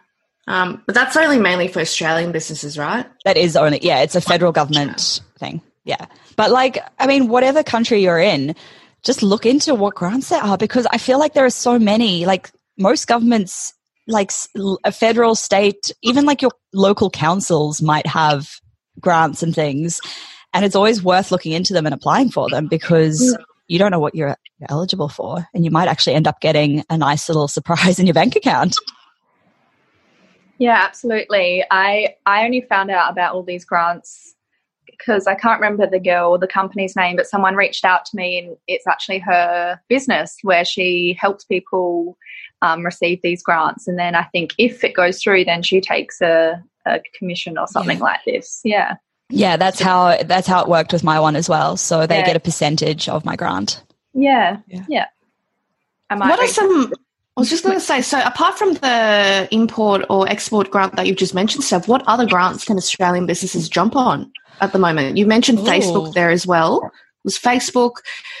[0.47, 3.05] Um, but that's only mainly for Australian businesses, right?
[3.25, 5.61] That is only, yeah, it's a federal government thing.
[5.83, 6.05] Yeah.
[6.39, 8.55] But like, I mean, whatever country you're in,
[9.03, 12.25] just look into what grants there are because I feel like there are so many,
[12.25, 13.73] like most governments,
[14.07, 14.31] like
[14.85, 18.47] a federal, state, even like your local councils might have
[19.01, 19.99] grants and things.
[20.53, 23.37] And it's always worth looking into them and applying for them because
[23.67, 25.45] you don't know what you're, you're eligible for.
[25.53, 28.77] And you might actually end up getting a nice little surprise in your bank account.
[30.57, 31.65] Yeah, absolutely.
[31.69, 34.35] I I only found out about all these grants
[34.99, 38.15] because I can't remember the girl or the company's name, but someone reached out to
[38.15, 42.17] me, and it's actually her business where she helps people
[42.61, 43.87] um, receive these grants.
[43.87, 47.67] And then I think if it goes through, then she takes a, a commission or
[47.67, 48.03] something Yeah.
[48.03, 48.61] like this.
[48.63, 48.95] Yeah.
[49.29, 51.77] Yeah, that's how that's how it worked with my one as well.
[51.77, 52.25] So they Yeah.
[52.25, 53.81] get a percentage of my grant.
[54.13, 54.57] Yeah.
[54.67, 54.85] Yeah.
[54.89, 55.05] Yeah.
[56.09, 56.91] I might What are some?
[57.39, 58.01] I was just going to say.
[58.01, 62.25] So, apart from the import or export grant that you've just mentioned, Steph, what other
[62.25, 64.29] grants can Australian businesses jump on
[64.59, 65.15] at the moment?
[65.15, 65.63] You mentioned Ooh.
[65.63, 66.81] Facebook there as well.
[66.83, 66.91] It
[67.23, 67.93] was Facebook.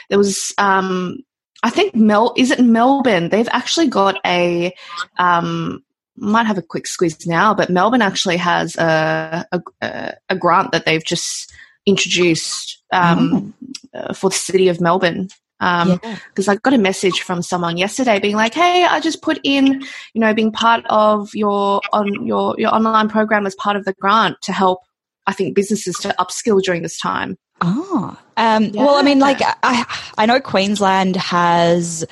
[0.09, 1.19] There was, um,
[1.63, 2.33] I think, Mel.
[2.35, 3.29] Is it Melbourne?
[3.29, 4.73] They've actually got a.
[5.17, 5.81] Um,
[6.17, 10.83] might have a quick squeeze now, but Melbourne actually has a a, a- grant that
[10.83, 11.53] they've just
[11.85, 13.53] introduced um,
[13.93, 15.29] uh, for the city of Melbourne.
[15.61, 16.17] Um, yeah.
[16.29, 19.81] because I got a message from someone yesterday being like, "Hey, I just put in,
[20.13, 23.93] you know, being part of your on your your online program as part of the
[23.93, 24.79] grant to help,
[25.27, 29.85] I think, businesses to upskill during this time." Oh, um, well, I mean, like I,
[30.17, 32.05] I know Queensland has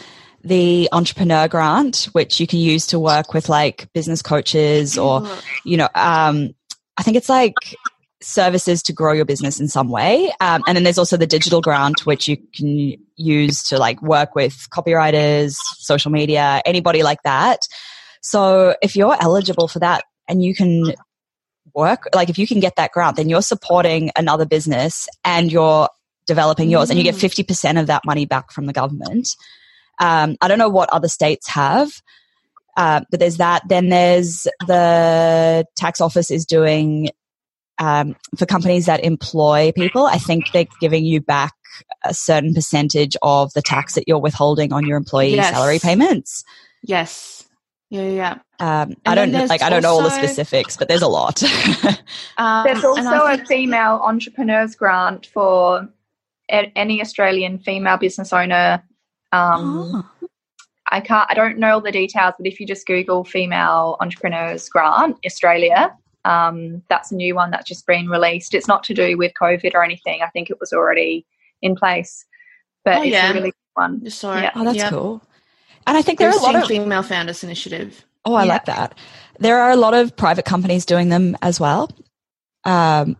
[0.43, 5.27] the entrepreneur grant, which you can use to work with like business coaches or,
[5.63, 6.53] you know, um,
[6.97, 7.55] I think it's like
[8.27, 10.31] services to grow your business in some way.
[10.41, 14.35] Um, and then there's also the digital grant, which you can use to like work
[14.35, 17.61] with copywriters, social media, anybody like that.
[18.21, 20.93] So if you're eligible for that and you can
[21.73, 25.87] work, like if you can get that grant, then you're supporting another business and you're
[26.25, 29.29] developing yours and you get 50% of that money back from the government.
[29.99, 31.91] Um, I don't know what other states have.
[32.75, 33.63] Uh, but there's that.
[33.67, 37.09] Then there's the tax office is doing
[37.79, 40.05] um, for companies that employ people.
[40.05, 41.53] I think they're giving you back
[42.03, 45.53] a certain percentage of the tax that you're withholding on your employee Yes.
[45.53, 46.43] salary payments.
[46.83, 47.47] Yes,
[47.89, 48.09] yeah, yeah.
[48.59, 48.81] yeah.
[48.81, 49.61] Um, I don't like.
[49.61, 51.43] I don't know all the specifics, but there's a lot.
[52.37, 55.87] Um, There's also a think- female entrepreneurs grant for
[56.51, 58.83] a- any Australian female business owner.
[59.31, 60.09] Um, Oh.
[60.89, 61.29] I can't.
[61.29, 65.93] I don't know all the details, but if you just Google female entrepreneurs grant Australia,
[66.27, 68.53] um, that's a new one that's just been released.
[68.53, 70.21] It's not to do with COVID or anything.
[70.21, 71.25] I think it was already
[71.61, 72.25] in place,
[72.83, 73.31] but Oh, it's yeah.
[73.31, 74.03] a really good one.
[74.03, 74.39] Just saw.
[74.39, 74.51] Yeah.
[74.55, 74.89] Oh, that's Yep.
[74.91, 75.21] cool.
[75.85, 78.05] And I think there are a lot of female founders initiative.
[78.25, 78.53] Oh, I Yeah.
[78.53, 78.97] like that.
[79.39, 81.89] There are a lot of private companies doing them as well.
[82.65, 83.15] Um,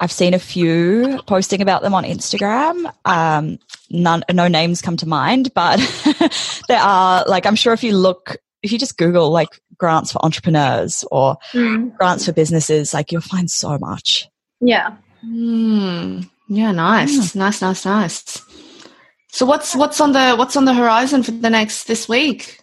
[0.00, 2.90] I've seen a few posting about them on Instagram.
[3.04, 3.58] Um,
[3.90, 5.78] none, no names come to mind, but
[6.68, 10.24] there are like I'm sure if you look, if you just Google like grants for
[10.24, 14.28] entrepreneurs or Mm, grants for businesses, like you'll find so much.
[14.60, 14.96] yeah.
[15.22, 16.20] Hmm.
[16.48, 18.42] Yeah, nice, nice, nice, nice.
[19.28, 22.60] So what's what's on the what's on the horizon for the next this week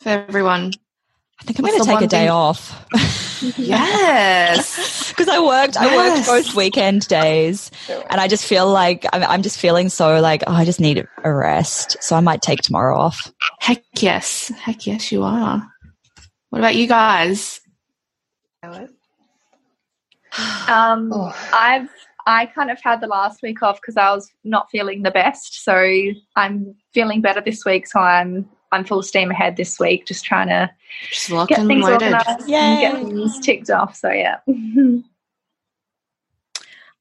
[0.00, 0.72] for everyone?
[1.40, 2.84] I think I'm going to take a day thing- off
[3.56, 5.08] Yes.
[5.12, 5.76] because I worked.
[5.76, 7.70] I worked both weekend days,
[8.10, 11.06] and I just feel like I'm, I'm just feeling so like oh, I just need
[11.22, 11.96] a rest.
[12.00, 13.32] So I might take tomorrow off.
[13.60, 14.48] Heck yes.
[14.58, 15.64] Heck yes, you are.
[16.50, 17.60] What about you guys?
[20.68, 21.34] Um, Oh.
[21.54, 21.88] I've
[22.26, 25.64] I kind of had the last week off because I was not feeling the best.
[25.64, 25.74] So
[26.36, 27.86] I'm feeling better this week.
[27.86, 30.70] So I'm I'm full steam ahead this week, just trying to
[31.10, 32.12] Just lock get and things loaded.
[32.12, 32.80] organised and Yay.
[32.80, 33.96] get things ticked off.
[33.96, 34.38] So yeah.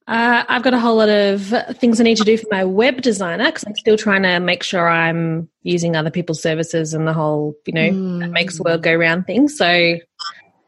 [0.08, 3.02] Uh, I've got a whole lot of things I need to do for my web
[3.02, 7.12] designer because I'm still trying to make sure I'm using other people's services and the
[7.12, 8.20] whole, you know, Mm.
[8.22, 9.50] that makes the world go round thing.
[9.50, 9.98] So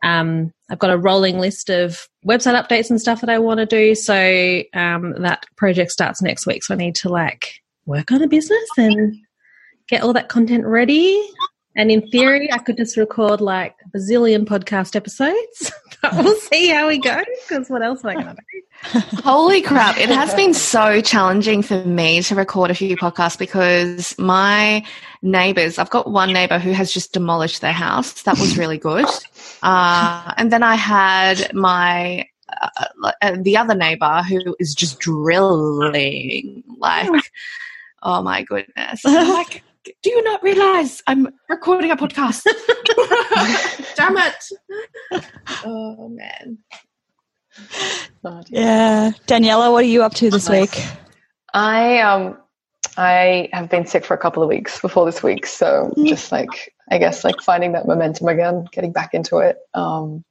[0.04, 3.66] um, I've got a rolling list of website updates and stuff that I want to
[3.66, 3.95] do.
[3.95, 6.62] So um, that project starts next week.
[6.66, 9.16] So I need to like work on a business and
[9.90, 11.22] get all that content ready.
[11.76, 15.72] And in theory, I could just record like a bazillion podcast episodes,
[16.02, 18.40] but we'll see how we go because what else am I going to do?
[19.24, 19.98] Holy crap.
[19.98, 24.86] It has been so challenging for me to record a few podcasts because my
[25.22, 28.24] neighbors, I've got one neighbor who has just demolished their house.
[28.24, 29.06] That was really good.
[29.62, 36.64] Uh, and then I had my, uh, uh, the other neighbor who is just drilling
[36.78, 37.10] like,
[38.04, 39.04] oh my goodness.
[39.04, 39.62] Like,
[40.02, 42.44] do you not realize I'm recording a podcast?
[43.96, 45.24] Damn it.
[45.66, 46.58] Oh man.
[48.24, 48.44] Dear.
[48.50, 49.12] Yeah.
[49.28, 50.76] Daniela, what are you up to this Nice.
[50.76, 50.86] week?
[51.54, 52.38] I um
[52.98, 56.74] I have been sick for a couple of weeks before this week, so just like
[56.92, 59.58] I guess like finding that momentum again, getting back into it.
[59.74, 60.24] Um,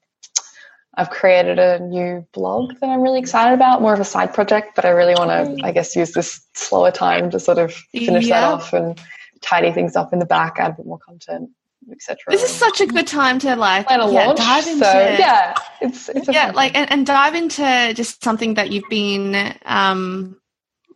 [0.97, 4.75] I've created a new blog that I'm really excited about, more of a side project,
[4.75, 8.29] but I really want to, I guess, use this slower time to sort of finish
[8.29, 9.01] that off and
[9.41, 11.51] tidy things up in the back, add a bit more content,
[11.91, 12.19] etc.
[12.29, 14.39] This is such a good time to like plan a yeah, launch.
[14.39, 18.55] dive into so yeah, it's it's a yeah, like and, and dive into just something
[18.55, 20.37] that you've been um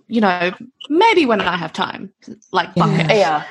[0.09, 0.53] you know,
[0.91, 2.13] maybe when I have time.
[2.53, 2.87] Like Yeah.
[2.87, 3.17] bucket.
[3.17, 3.45] yeah.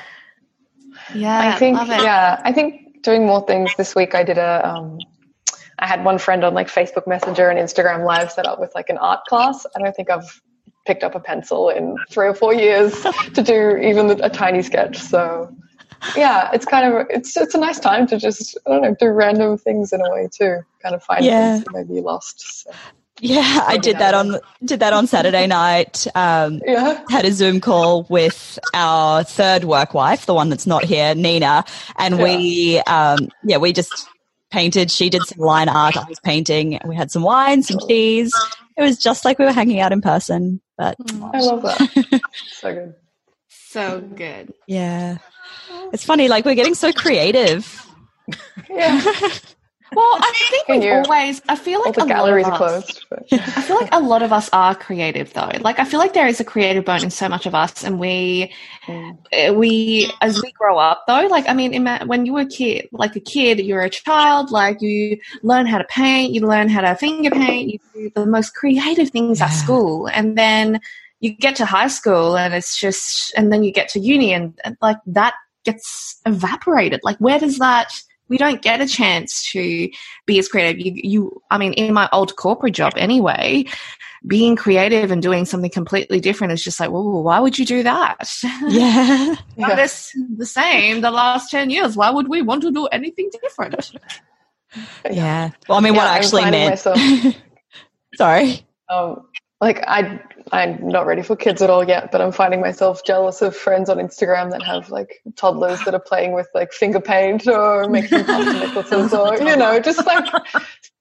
[1.12, 4.14] Yeah, I think yeah, I think doing more things this week.
[4.14, 4.98] I did a um,
[5.78, 8.88] I had one friend on like Facebook Messenger and Instagram Live set up with like
[8.90, 9.66] an art class.
[9.74, 10.40] I don't think I've
[10.86, 12.92] picked up a pencil in three or four years
[13.34, 14.98] to do even a tiny sketch.
[14.98, 15.54] So
[16.16, 19.08] yeah, it's kind of it's it's a nice time to just I don't know do
[19.08, 20.60] random things in a way too.
[20.82, 21.56] Kind of find Yeah.
[21.60, 22.64] things maybe lost.
[22.64, 22.70] So,
[23.20, 26.06] Yeah, I did that on did that on Saturday night.
[26.14, 27.04] Um, yeah.
[27.08, 31.64] had a Zoom call with our third work wife, the one that's not here, Nina,
[31.98, 34.08] and we, um, yeah, we just
[34.50, 34.90] painted.
[34.90, 35.96] She did some line art.
[35.96, 36.80] I was painting.
[36.84, 38.32] We had some wine, some cheese.
[38.76, 40.60] It was just like we were hanging out in person.
[40.82, 41.30] But mm.
[41.32, 42.20] I love that.
[42.48, 42.94] so good.
[43.48, 44.52] So good.
[44.66, 45.18] yeah,
[45.92, 46.26] it's funny.
[46.26, 47.86] Like we're getting so creative.
[48.68, 49.00] Yeah.
[49.94, 52.84] Well, I think we've always I feel like the a lot galleries of are us-
[52.84, 53.06] closed.
[53.10, 53.26] But.
[53.32, 55.50] I feel like a lot of us are creative though.
[55.60, 57.98] Like I feel like there is a creative bone in so much of us, and
[57.98, 58.52] we,
[58.88, 61.26] uh, we as we grow up though.
[61.26, 64.50] Like I mean, when you were a kid, like a kid, you're a child.
[64.50, 68.26] Like you learn how to paint, you learn how to finger paint, you do the
[68.26, 70.80] most creative things at school, and then
[71.20, 74.58] you get to high school, and it's just, and then you get to uni, and,
[74.64, 75.34] and like that
[75.64, 77.00] gets evaporated.
[77.04, 77.92] Like where does that?
[78.32, 79.90] We don't get a chance to
[80.24, 80.80] be as creative.
[80.84, 83.64] You, you, I mean, in my old corporate job anyway,
[84.26, 87.82] being creative and doing something completely different is just like, well, why would you do
[87.82, 88.26] that?
[88.68, 91.94] Yeah, Done this the same the last 10 years.
[91.94, 93.92] Why would we want to do anything different?
[95.10, 95.50] yeah.
[95.68, 96.72] Well, I mean, what Yeah, I I'm actually finding meant.
[96.72, 97.36] myself-
[98.14, 98.66] Sorry.
[98.88, 99.26] um,
[99.60, 100.20] like I,
[100.52, 103.88] I'm not ready for kids at all yet, but I'm finding myself jealous of friends
[103.88, 108.22] on Instagram that have like toddlers that are playing with like finger paint or making
[108.24, 110.26] pasta necklaces or you know just like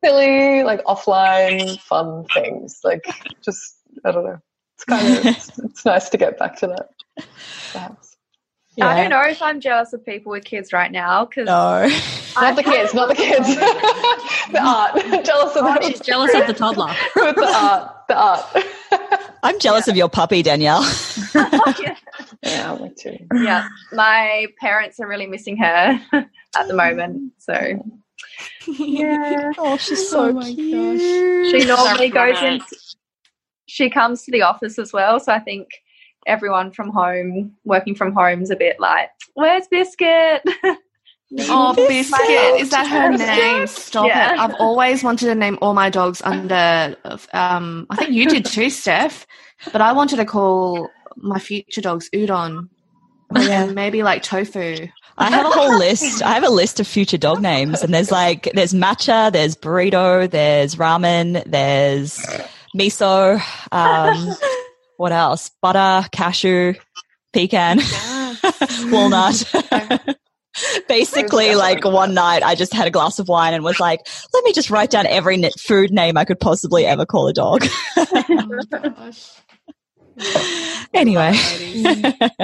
[0.04, 2.80] silly like offline fun things.
[2.86, 3.04] Like
[3.44, 3.76] just
[4.06, 4.40] I don't know.
[4.76, 7.26] It's kind of it's, it's nice to get back to that.
[7.74, 8.16] Perhaps.
[8.80, 11.90] I don't know if I'm jealous of people with kids right now because No.
[12.40, 13.48] Not the kids, not the kids.
[13.56, 15.26] the art.
[15.26, 16.96] jealous of She's the, jealous of the toddler.
[17.18, 18.08] with the art.
[18.08, 19.28] The art.
[19.44, 20.84] I'm jealous of your puppy, Danielle.
[21.36, 21.96] yeah.
[22.44, 23.18] yeah, me too.
[23.36, 27.34] yeah, my parents are really missing her at the moment.
[27.40, 27.54] So
[28.68, 31.62] yeah, Oh, she's so oh cute.
[31.62, 32.62] she normally goes nice.
[32.72, 32.78] in.
[33.68, 35.70] She comes to the office as well, so I think
[36.28, 40.44] everyone from home, working from home, is a bit like, "Where's Biscuit?"
[41.40, 41.88] Oh, Biscuit.
[42.20, 42.60] Biscuit.
[42.62, 43.68] Is that her name?
[43.68, 44.34] Stop Yeah.
[44.34, 44.40] it.
[44.40, 46.96] I've always wanted to name all my dogs under,
[47.34, 49.26] um, I think you did too, Steph,
[49.72, 52.68] but I wanted to call my future dogs Udon.
[53.34, 54.88] And maybe like tofu.
[55.18, 56.22] I have a whole list.
[56.22, 60.30] I have a list of future dog names, and there's like there's matcha, there's burrito,
[60.30, 62.20] there's ramen, there's
[62.78, 63.42] miso.
[63.72, 64.36] Um,
[64.98, 65.50] what else?
[65.62, 66.74] Butter, cashew,
[67.32, 67.80] pecan,
[68.92, 69.50] walnut.
[70.88, 74.02] Basically, like one night I just had a glass of wine and was like,
[74.34, 77.34] let me just write down every n- food name I could possibly ever call a
[77.34, 77.66] dog.
[77.98, 79.12] Oh
[80.94, 81.34] anyway.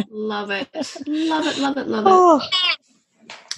[0.10, 0.70] Love it.
[1.06, 2.12] Love it, love it, love it.
[2.12, 2.42] Oh.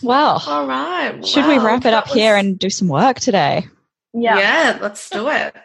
[0.01, 0.37] Wow.
[0.45, 1.25] All right.
[1.25, 3.67] Should we wrap it up that here and do some work today?
[4.13, 4.37] Yeah.
[4.37, 5.55] Yeah, let's do it.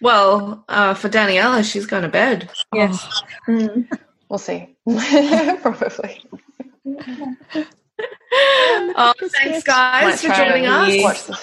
[0.00, 2.50] Well, uh, for Daniela, she's going to bed.
[2.74, 3.22] Yes.
[4.28, 4.76] We'll see.
[5.62, 6.22] Probably.
[8.32, 10.88] Oh, thanks, guys, for joining us.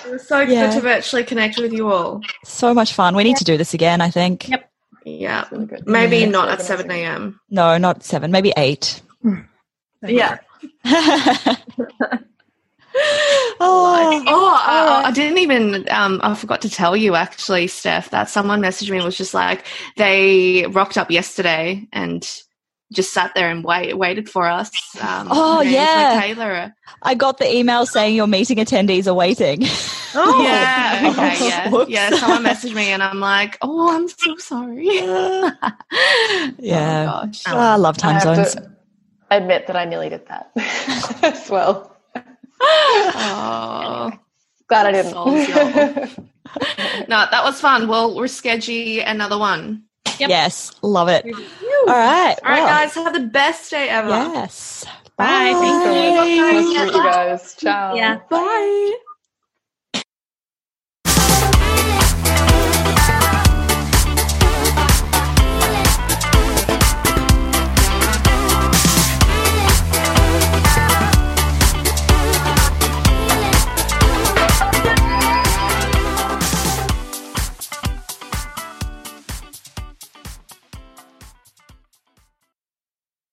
[0.05, 0.67] It was so Yeah.
[0.67, 2.21] good to virtually connect with you all.
[2.45, 3.15] So much fun.
[3.15, 4.49] We need to do this again, I think.
[4.49, 4.69] Yep.
[5.05, 5.45] Yeah.
[5.51, 5.67] Really.
[5.85, 7.39] Maybe Thanks not at 7 a.m.
[7.49, 9.01] No, not seven, maybe eight.
[10.07, 10.37] Yeah.
[10.85, 11.55] oh,
[13.59, 15.87] Oh, I, I didn't even.
[15.89, 19.33] Um, I forgot to tell you actually, Steph, that someone messaged me and was just
[19.33, 19.65] like
[19.97, 22.27] they rocked up yesterday and
[22.93, 24.71] just sat there and wait, waited for us.
[25.01, 26.19] Um, Oh, James yeah.
[26.21, 26.73] Taylor.
[27.03, 29.63] I got the email saying your meeting attendees are waiting.
[30.15, 31.91] Oh, Yeah, okay, yeah, Whoops.
[31.91, 32.09] yeah.
[32.11, 34.85] Someone messaged me and I'm like, oh, I'm so sorry.
[34.87, 35.51] yeah.
[36.59, 37.43] Oh, gosh.
[37.47, 38.55] Oh, I love I time have zones.
[38.55, 38.71] to
[39.31, 40.51] admit that I nearly did that
[41.23, 41.95] as well.
[42.61, 44.11] Oh.
[44.67, 45.13] Glad I didn't.
[47.09, 47.87] No, that was fun.
[47.87, 49.83] Well, we're schedule another one.
[50.19, 50.29] Yep.
[50.29, 51.25] Yes, love it.
[51.25, 52.35] All right.
[52.43, 54.09] All right, well, guys, have the best day ever.
[54.09, 54.85] Yes.
[55.17, 55.25] Bye.
[55.25, 56.35] Thanks so Bye.
[56.35, 57.55] Nice to meet you guys.
[57.55, 57.95] Ciao.
[57.95, 58.19] Yeah.
[58.29, 58.97] Bye.